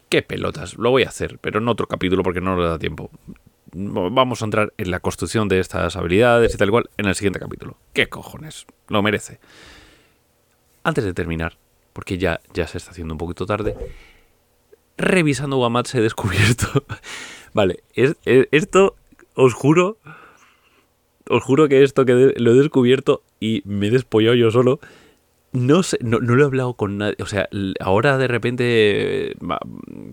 ¿Qué 0.08 0.22
pelotas? 0.22 0.76
Lo 0.76 0.90
voy 0.90 1.04
a 1.04 1.08
hacer, 1.08 1.38
pero 1.38 1.58
en 1.58 1.68
otro 1.68 1.86
capítulo 1.86 2.22
porque 2.22 2.40
no 2.40 2.56
nos 2.56 2.68
da 2.68 2.78
tiempo 2.78 3.10
vamos 3.74 4.42
a 4.42 4.44
entrar 4.44 4.72
en 4.76 4.90
la 4.90 5.00
construcción 5.00 5.48
de 5.48 5.58
estas 5.58 5.96
habilidades 5.96 6.54
y 6.54 6.58
tal 6.58 6.70
cual 6.70 6.90
en 6.96 7.06
el 7.06 7.14
siguiente 7.14 7.40
capítulo. 7.40 7.76
¿Qué 7.92 8.08
cojones? 8.08 8.66
Lo 8.88 9.02
merece. 9.02 9.40
Antes 10.84 11.04
de 11.04 11.14
terminar, 11.14 11.56
porque 11.92 12.18
ya, 12.18 12.40
ya 12.52 12.66
se 12.66 12.78
está 12.78 12.90
haciendo 12.90 13.14
un 13.14 13.18
poquito 13.18 13.46
tarde, 13.46 13.76
revisando 14.96 15.58
Wamatch 15.58 15.94
he 15.94 16.00
descubierto... 16.00 16.84
vale, 17.54 17.82
esto 17.94 18.96
os 19.34 19.54
juro... 19.54 19.98
Os 21.28 21.42
juro 21.42 21.68
que 21.68 21.82
esto 21.82 22.04
que 22.04 22.34
lo 22.36 22.52
he 22.52 22.54
descubierto 22.54 23.22
y 23.40 23.62
me 23.64 23.88
he 23.88 23.90
despollado 23.90 24.34
yo 24.34 24.50
solo 24.50 24.80
no 25.52 25.82
sé, 25.82 25.98
no, 26.00 26.18
lo 26.18 26.42
he 26.42 26.46
hablado 26.46 26.74
con 26.74 26.98
nadie. 26.98 27.16
O 27.20 27.26
sea, 27.26 27.48
ahora 27.80 28.16
de 28.16 28.26
repente 28.26 29.36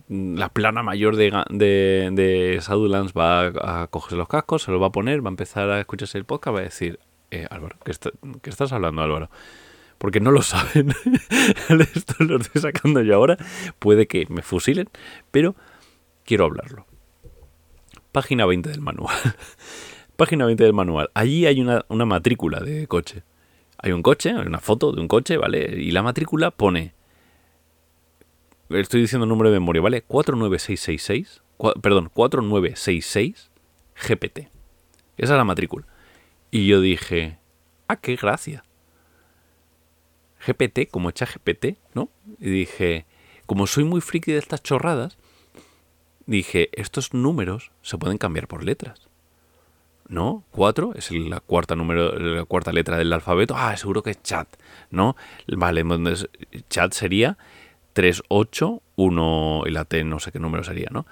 la 0.09 0.49
plana 0.49 0.83
mayor 0.83 1.15
de, 1.15 1.31
de, 1.49 2.09
de 2.11 2.59
Shadowlands 2.61 3.13
va 3.13 3.83
a, 3.83 3.87
cogerse 3.87 4.17
los 4.17 4.27
cascos, 4.27 4.63
se 4.63 4.71
los 4.71 4.81
va 4.81 4.87
a 4.87 4.91
poner, 4.91 5.23
va 5.23 5.29
a 5.29 5.31
empezar 5.31 5.69
a 5.69 5.79
escucharse 5.79 6.17
el 6.17 6.25
podcast, 6.25 6.55
va 6.55 6.59
a 6.59 6.63
decir, 6.63 6.99
eh, 7.31 7.47
Álvaro, 7.49 7.77
¿qué, 7.85 7.91
estás 7.91 8.73
hablando, 8.73 9.01
Álvaro? 9.01 9.29
Porque 9.97 10.19
no 10.19 10.31
lo 10.31 10.41
saben. 10.41 10.93
Esto 11.95 12.23
lo 12.23 12.37
estoy 12.37 12.61
sacando 12.61 13.01
yo 13.01 13.15
ahora. 13.15 13.37
Puede 13.79 14.07
que 14.07 14.25
me 14.29 14.41
fusilen, 14.41 14.89
pero 15.31 15.55
quiero 16.25 16.45
hablarlo. 16.45 16.85
Página 18.11 18.45
20 18.45 18.69
del 18.69 18.81
manual. 18.81 19.15
Página 20.19 20.45
20 20.45 20.65
del 20.65 20.73
manual. 20.73 21.09
Allí 21.13 21.45
hay 21.45 21.61
una, 21.61 21.85
matrícula 21.87 22.59
de 22.59 22.87
coche. 22.87 23.23
Hay 23.77 23.93
un 23.93 24.03
coche, 24.03 24.31
hay 24.31 24.45
una 24.45 24.59
foto 24.59 24.91
de 24.91 24.99
un 24.99 25.07
coche, 25.07 25.37
¿vale? 25.37 25.81
Y 25.81 25.91
la 25.91 26.03
matrícula 26.03 26.51
pone. 26.51 26.93
Estoy 28.67 28.99
diciendo 28.99 29.23
el 29.23 29.29
número 29.29 29.49
de 29.49 29.61
memoria, 29.61 29.81
¿vale? 29.81 30.01
49666. 30.01 31.41
perdón, 31.81 32.09
4966 32.13 33.49
GPT. 33.95 34.39
Esa 35.15 35.33
es 35.33 35.37
la 35.37 35.45
matrícula. 35.45 35.87
Y 36.51 36.67
yo 36.67 36.81
dije, 36.81 37.39
ah, 37.87 37.95
qué 37.95 38.17
gracia. 38.17 38.65
GPT, 40.45 40.91
como 40.91 41.09
echa 41.09 41.27
GPT, 41.27 41.77
¿no? 41.93 42.09
Y 42.39 42.49
dije, 42.49 43.05
como 43.45 43.67
soy 43.67 43.85
muy 43.85 44.01
friki 44.01 44.33
de 44.33 44.39
estas 44.39 44.63
chorradas, 44.63 45.17
dije, 46.25 46.71
estos 46.73 47.13
números 47.13 47.71
se 47.83 47.97
pueden 47.97 48.17
cambiar 48.17 48.49
por 48.49 48.65
letras. 48.65 49.08
¿No? 50.09 50.43
4 50.51 50.93
es 50.95 51.11
la 51.11 51.39
cuarta 51.39 51.75
número, 51.75 52.17
la 52.17 52.43
cuarta 52.45 52.73
letra 52.73 52.97
del 52.97 53.13
alfabeto. 53.13 53.55
Ah, 53.55 53.77
seguro 53.77 54.03
que 54.03 54.09
es 54.09 54.21
chat, 54.21 54.47
¿no? 54.89 55.15
Vale, 55.47 55.81
entonces 55.81 56.29
chat 56.67 56.91
sería 56.91 57.37
3, 57.93 58.23
8, 58.27 58.81
1 58.95 59.63
y 59.67 59.71
la 59.71 59.85
T 59.85 60.03
no 60.03 60.19
sé 60.19 60.31
qué 60.31 60.39
número 60.39 60.63
sería, 60.63 60.89
¿no? 60.91 61.05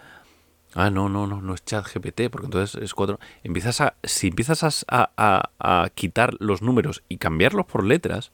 Ah, 0.73 0.89
no, 0.89 1.09
no, 1.09 1.27
no, 1.27 1.41
no 1.41 1.53
es 1.53 1.63
chat 1.63 1.85
GPT, 1.85 2.29
porque 2.29 2.45
entonces 2.45 2.81
es 2.81 2.93
4. 2.93 3.19
Empiezas 3.43 3.81
a, 3.81 3.95
si 4.03 4.27
empiezas 4.27 4.85
a, 4.89 5.11
a, 5.17 5.89
quitar 5.95 6.35
los 6.39 6.61
números 6.61 7.03
y 7.07 7.17
cambiarlos 7.17 7.65
por 7.65 7.85
letras, 7.85 8.31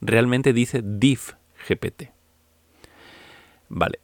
realmente 0.00 0.52
dice 0.52 0.82
div 0.84 1.20
GPT. 1.68 2.10
Vale, 3.68 4.00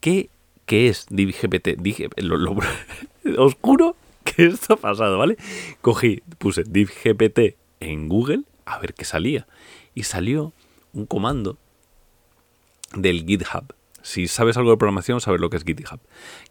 ¿qué, 0.00 0.30
qué 0.64 0.88
es 0.88 1.06
div 1.10 1.34
GPT? 1.34 1.80
Dije, 1.80 2.08
lo, 2.16 2.36
lo, 2.36 2.54
esto 4.36 4.74
ha 4.74 4.76
pasado, 4.76 5.18
¿vale? 5.18 5.36
Cogí, 5.80 6.22
puse 6.38 6.62
GPT 6.64 7.56
en 7.80 8.08
Google 8.08 8.42
a 8.64 8.78
ver 8.78 8.94
qué 8.94 9.04
salía. 9.04 9.46
Y 9.94 10.04
salió 10.04 10.52
un 10.92 11.06
comando 11.06 11.58
del 12.94 13.24
GitHub. 13.24 13.74
Si 14.08 14.26
sabes 14.26 14.56
algo 14.56 14.70
de 14.70 14.78
programación, 14.78 15.20
sabes 15.20 15.38
lo 15.38 15.50
que 15.50 15.58
es 15.58 15.64
GitHub. 15.64 16.00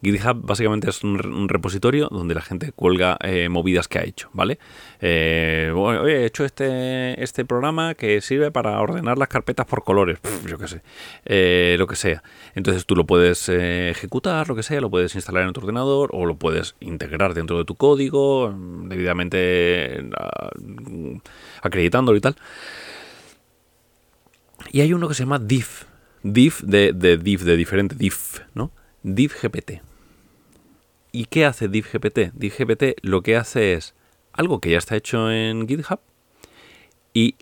GitHub 0.04 0.46
básicamente 0.46 0.92
es 0.92 1.04
un, 1.04 1.50
repositorio 1.50 2.08
donde 2.12 2.36
la 2.36 2.42
gente 2.42 2.72
cuelga 2.72 3.18
eh, 3.20 3.50
movidas 3.50 3.88
que 3.88 3.98
ha 3.98 4.04
hecho, 4.04 4.30
¿vale? 4.32 4.60
Eh, 5.02 5.74
he 6.06 6.26
hecho 6.26 6.46
este, 6.46 7.20
este 7.24 7.46
programa 7.46 7.96
que 7.96 8.22
sirve 8.22 8.52
para 8.52 8.80
ordenar 8.80 9.18
las 9.18 9.28
carpetas 9.28 9.66
por 9.66 9.84
colores, 9.84 10.20
yo 10.46 10.60
qué 10.60 10.68
sé, 10.68 10.84
eh, 11.26 11.78
lo 11.80 11.88
que 11.88 11.96
sea. 11.96 12.22
Entonces 12.54 12.86
tú 12.86 12.96
lo 12.96 13.08
puedes 13.08 13.50
ejecutar, 13.50 14.48
lo 14.48 14.56
que 14.56 14.62
sea, 14.62 14.80
lo 14.80 14.92
puedes 14.92 15.16
instalar 15.16 15.48
en 15.48 15.54
tu 15.54 15.60
ordenador 15.60 16.12
o 16.14 16.28
lo 16.28 16.36
puedes 16.36 16.76
integrar 16.80 17.34
dentro 17.34 17.58
de 17.58 17.66
tu 17.66 17.74
código, 17.74 18.54
debidamente 18.84 20.08
acreditándolo 21.64 22.20
y 22.20 22.22
tal. 22.22 22.36
Y 24.72 24.82
hay 24.82 24.94
uno 24.94 25.08
que 25.08 25.16
se 25.16 25.24
llama 25.24 25.40
div 25.40 25.88
div 26.34 26.62
de, 26.64 26.94
de 26.94 27.18
div 27.18 27.44
de 27.44 27.56
diferente, 27.56 27.96
div, 27.96 28.16
¿no? 28.54 28.72
Div 29.04 29.34
GPT. 29.42 29.82
¿Y 31.12 31.26
qué 31.26 31.46
hace 31.46 31.68
div 31.68 31.88
GPT? 31.92 32.34
Div 32.34 32.54
GPT 32.58 33.00
lo 33.02 33.22
que 33.22 33.38
hace 33.38 33.74
es 33.74 33.96
algo 34.34 34.60
que 34.60 34.72
ya 34.72 34.78
está 34.78 34.96
hecho 34.96 35.32
en 35.32 35.68
GitHub 35.68 36.00
y 37.14 37.36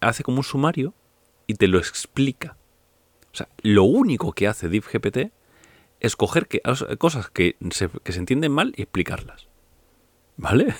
hace 0.00 0.22
como 0.22 0.38
un 0.38 0.44
sumario 0.44 0.94
y 1.46 1.54
te 1.54 1.66
lo 1.66 1.78
explica. 1.78 2.56
O 3.32 3.36
sea, 3.36 3.48
lo 3.62 3.84
único 3.84 4.32
que 4.32 4.46
hace 4.46 4.68
div 4.68 4.84
GPT 4.84 5.32
es 6.00 6.16
coger 6.16 6.46
que, 6.46 6.62
cosas 6.98 7.30
que 7.30 7.56
se, 7.70 7.88
que 7.88 8.12
se 8.12 8.18
entienden 8.18 8.52
mal 8.52 8.72
y 8.76 8.82
explicarlas. 8.82 9.48
¿Vale? 10.36 10.74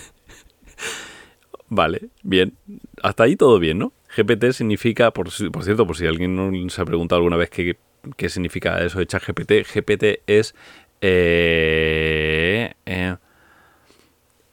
vale, 1.69 2.11
bien. 2.23 2.57
Hasta 3.03 3.25
ahí 3.25 3.37
todo 3.37 3.59
bien, 3.59 3.79
¿no? 3.79 3.93
GPT 4.17 4.53
significa, 4.53 5.13
por, 5.13 5.31
cierto, 5.31 5.87
por 5.87 5.97
si 5.97 6.07
alguien 6.07 6.35
no 6.35 6.69
se 6.69 6.83
ha 6.83 6.85
preguntado 6.85 7.19
alguna 7.19 7.37
vez 7.37 7.51
qué, 7.51 7.77
significa 8.29 8.83
eso 8.85 8.99
de 8.99 9.07
ChatGPT, 9.07 9.53
GPT 9.73 10.23
es 10.27 10.55
eh, 11.01 12.75
eh, 12.87 13.17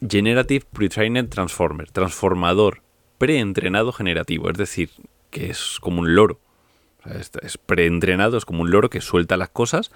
Generative 0.07 0.65
Pre-Trained 0.71 1.29
Transformer, 1.29 1.91
transformador 1.91 2.81
preentrenado 3.17 3.91
generativo, 3.91 4.49
es 4.51 4.57
decir, 4.57 4.91
que 5.31 5.49
es 5.49 5.79
como 5.81 6.01
un 6.01 6.13
loro. 6.13 6.39
es 7.41 7.57
preentrenado, 7.57 8.37
es 8.37 8.45
como 8.45 8.61
un 8.61 8.69
loro 8.69 8.89
que 8.89 9.01
suelta 9.01 9.37
las 9.37 9.49
cosas, 9.49 9.91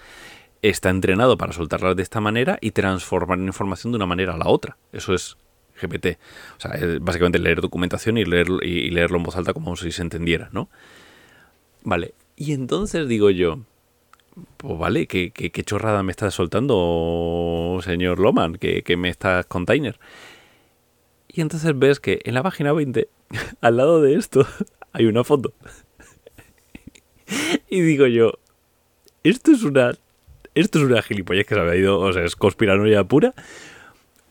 está 0.62 0.90
entrenado 0.90 1.38
para 1.38 1.54
soltarlas 1.54 1.96
de 1.96 2.04
esta 2.04 2.22
manera 2.22 2.58
y 2.62 2.72
transformar 2.72 3.40
información 3.40 3.92
de 3.92 3.98
una 3.98 4.06
manera 4.06 4.34
a 4.36 4.38
la 4.38 4.48
otra. 4.48 4.78
Eso 4.92 5.14
es 5.14 5.38
GPT. 5.82 6.18
O 6.58 6.60
sea, 6.60 6.72
es 6.72 7.00
básicamente 7.00 7.40
leer 7.40 7.62
documentación 7.62 8.18
y, 8.18 8.26
leer, 8.26 8.48
y 8.62 8.90
leerlo 8.92 9.18
en 9.18 9.24
voz 9.24 9.36
alta 9.36 9.54
como 9.54 9.76
si 9.76 9.92
se 9.92 10.02
entendiera, 10.02 10.50
¿no? 10.52 10.70
Vale, 11.84 12.14
y 12.36 12.54
entonces 12.54 13.08
digo 13.08 13.30
yo, 13.30 13.60
pues 14.58 14.80
vale, 14.80 15.08
¿qué, 15.08 15.32
qué, 15.32 15.64
chorrada 15.64 16.04
me 16.04 16.12
estás 16.12 16.34
soltando, 16.34 17.80
señor 17.84 18.20
Loman? 18.20 18.56
¿Qué, 18.56 18.96
me 18.98 19.10
estás 19.10 19.46
container? 19.46 20.00
Y 21.28 21.42
entonces 21.42 21.78
ves 21.78 22.00
que 22.00 22.20
en 22.24 22.34
la 22.34 22.44
página 22.44 22.74
20, 22.74 23.10
al 23.62 23.78
lado 23.78 24.02
de 24.02 24.16
esto, 24.16 24.46
hay 24.94 25.06
una 25.06 25.24
foto. 25.24 25.54
y 27.70 27.82
digo 27.82 28.08
yo, 28.08 28.34
esto 29.24 29.52
es 29.52 29.64
una... 29.64 29.92
Esto 30.54 30.80
es 30.80 30.86
una 30.86 31.02
gilipollez 31.02 31.46
que 31.46 31.56
se 31.56 31.62
había 31.62 31.78
ido, 31.78 31.98
o 31.98 32.12
sea, 32.12 32.26
es 32.26 32.36
conspiranoia 32.36 33.06
pura. 33.06 33.34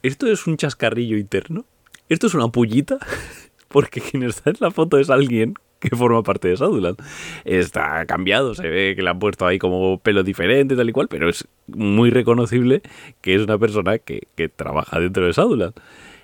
¿Esto 0.03 0.27
es 0.27 0.47
un 0.47 0.57
chascarrillo 0.57 1.19
interno? 1.19 1.67
¿Esto 2.09 2.27
es 2.27 2.35
una 2.35 2.49
pullita? 2.49 2.99
Porque 3.69 4.01
quien 4.01 4.23
está 4.23 4.51
en 4.51 4.57
la 4.61 4.71
foto 4.71 4.99
es 4.99 5.11
alguien 5.11 5.55
que 5.79 5.95
forma 5.95 6.23
parte 6.23 6.49
de 6.49 6.57
Shadowland. 6.57 6.97
Está 7.45 8.05
cambiado, 8.07 8.55
se 8.55 8.69
ve 8.69 8.95
que 8.97 9.03
le 9.03 9.11
han 9.11 9.19
puesto 9.19 9.47
ahí 9.47 9.59
como 9.59 9.99
pelo 9.99 10.23
diferente, 10.23 10.77
tal 10.77 10.89
y 10.89 10.93
cual, 10.93 11.09
pero 11.09 11.29
es 11.29 11.49
muy 11.67 12.11
reconocible 12.11 12.83
que 13.21 13.35
es 13.35 13.43
una 13.43 13.59
persona 13.59 13.99
que, 13.99 14.27
trabaja 14.57 15.01
dentro 15.01 15.27
de 15.27 15.33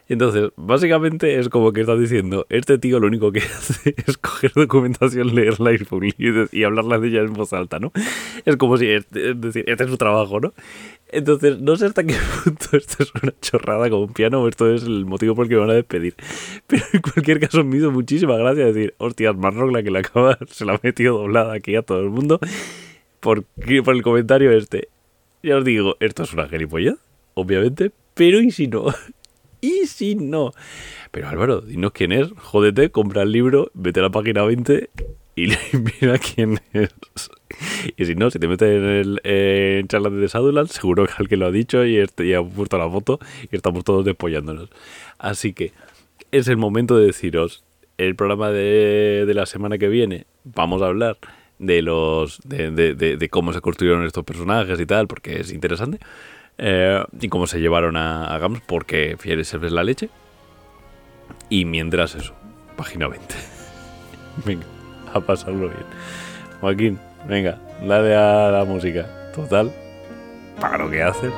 Entonces, 0.09 0.51
básicamente 0.57 1.39
es 1.39 1.49
como 1.49 1.73
que 1.73 1.81
estás 1.81 1.99
diciendo, 1.99 2.47
este 2.49 2.79
tío 2.79 3.01
lo 3.01 3.09
único 3.09 3.33
que 3.33 3.41
hace 3.59 3.95
es 4.07 4.17
coger 4.19 4.53
documentación, 4.55 5.35
leerla 5.35 5.73
y, 5.73 5.79
y 6.53 6.65
hablarla 6.65 6.99
de 6.99 7.09
ella 7.09 7.21
en 7.21 7.33
voz 7.33 7.53
alta, 7.53 7.79
¿no? 7.81 7.93
Es 8.45 8.57
como 8.57 8.77
si, 8.77 8.89
es 8.89 9.07
decir, 9.11 9.65
este 9.67 9.85
es 9.85 9.91
su 9.91 9.97
trabajo, 9.97 10.39
¿no? 10.39 10.55
Entonces, 11.09 11.61
no 11.61 11.77
sé 11.77 11.87
hasta 11.87 12.05
qué 12.05 12.15
punto 12.45 12.77
esto 12.77 13.03
es 13.03 13.13
una 13.21 13.33
chorrada 13.41 13.91
con 13.91 14.01
un 14.01 14.13
piano 14.13 14.43
o 14.43 14.49
esto 14.49 14.73
es 14.73 14.85
el 14.85 15.07
motivo 15.07 15.35
por 15.35 15.47
el 15.47 15.49
que 15.49 15.55
me 15.57 15.61
van 15.63 15.71
a 15.71 15.75
despedir. 15.75 16.15
Pero 16.67 16.85
en 16.93 17.01
cualquier 17.01 17.41
caso 17.41 17.65
me 17.65 17.77
hizo 17.77 17.91
muchísima 17.91 18.37
gracia 18.37 18.67
decir, 18.67 18.95
hostias, 18.99 19.37
Marrock 19.37 19.73
la 19.73 19.83
que 19.83 19.91
la 19.91 20.01
acaba, 20.01 20.39
se 20.49 20.65
la 20.65 20.75
ha 20.75 20.81
metido 20.83 21.19
doblada 21.19 21.55
aquí 21.55 21.75
a 21.75 21.83
todo 21.83 22.01
el 22.01 22.11
mundo 22.11 22.39
por, 23.21 23.45
por 23.85 23.95
el 23.95 24.03
comentario 24.03 24.53
este. 24.53 24.89
Ya 25.43 25.57
os 25.57 25.65
digo, 25.65 25.97
esto 26.01 26.25
es 26.25 26.33
una 26.33 26.49
gilipollez, 26.49 26.97
obviamente, 27.35 27.93
pero 28.15 28.41
¿y 28.41 28.51
si 28.51 28.67
no? 28.67 28.87
¿Y 29.67 29.87
si 29.87 30.15
no? 30.15 30.53
Pero 31.11 31.29
Álvaro, 31.29 31.61
dinos 31.61 31.91
quién 31.91 32.13
es, 32.13 32.31
jódete, 32.37 32.91
compra 32.91 33.23
el 33.23 33.33
libro, 33.33 33.71
vete 33.75 33.99
a 33.99 34.05
la 34.05 34.11
página 34.11 34.45
20 34.45 34.91
y 35.35 35.47
mira 36.01 36.19
quién 36.19 36.61
es. 36.73 36.95
Y 37.97 38.05
si 38.05 38.15
no, 38.15 38.31
si 38.31 38.39
te 38.39 38.47
metes 38.47 38.69
en 38.69 38.85
el 38.85 39.21
en 39.25 39.89
charlas 39.89 40.13
de 40.13 40.29
Saduland, 40.29 40.69
seguro 40.69 41.07
que 41.07 41.15
alguien 41.19 41.41
lo 41.41 41.47
ha 41.47 41.51
dicho 41.51 41.85
y, 41.85 41.97
este, 41.97 42.29
ya 42.29 42.39
ha 42.39 42.45
puesto 42.45 42.79
la 42.79 42.89
foto 42.89 43.19
y 43.51 43.57
estamos 43.57 43.83
todos 43.83 44.05
despollándonos. 44.05 44.69
Así 45.19 45.53
que 45.53 45.73
es 46.31 46.47
el 46.47 46.59
momento 46.59 46.97
de 46.97 47.07
deciros, 47.07 47.65
el 47.99 48.15
programa 48.15 48.51
de, 48.51 49.31
la 49.35 49.47
semana 49.47 49.79
que 49.79 49.89
viene, 49.89 50.27
vamos 50.45 50.81
a 50.81 50.87
hablar 50.87 51.19
de 51.59 51.83
los 51.83 52.39
de, 52.45 52.71
de, 52.71 53.29
cómo 53.31 53.53
se 53.53 53.61
construyeron 53.61 54.05
estos 54.05 54.25
personajes 54.25 54.79
y 54.79 54.87
tal, 54.87 55.09
porque 55.09 55.41
es 55.41 55.53
interesante. 55.53 55.99
Eh, 56.59 57.05
y 57.21 57.29
cómo 57.29 57.47
se 57.47 57.61
llevaron 57.61 57.97
a, 57.97 58.35
a 58.35 58.39
Gams, 58.39 58.61
porque 58.67 59.17
Fieres 59.19 59.53
es 59.53 59.73
la 59.73 59.85
leche. 59.85 60.09
Y 61.49 61.65
mientras 61.65 62.15
eso, 62.15 62.35
página 62.77 63.09
20. 63.09 63.35
venga, 64.45 64.67
a 65.13 65.21
pasarlo 65.21 65.69
bien. 65.69 65.85
Joaquín, 66.61 66.99
venga, 67.29 67.59
dale 67.87 68.15
a 68.15 68.51
la 68.51 68.65
música. 68.65 69.33
Total, 69.35 69.73
para 70.61 70.79
lo 70.79 70.91
que 70.91 71.03
haces. 71.03 71.33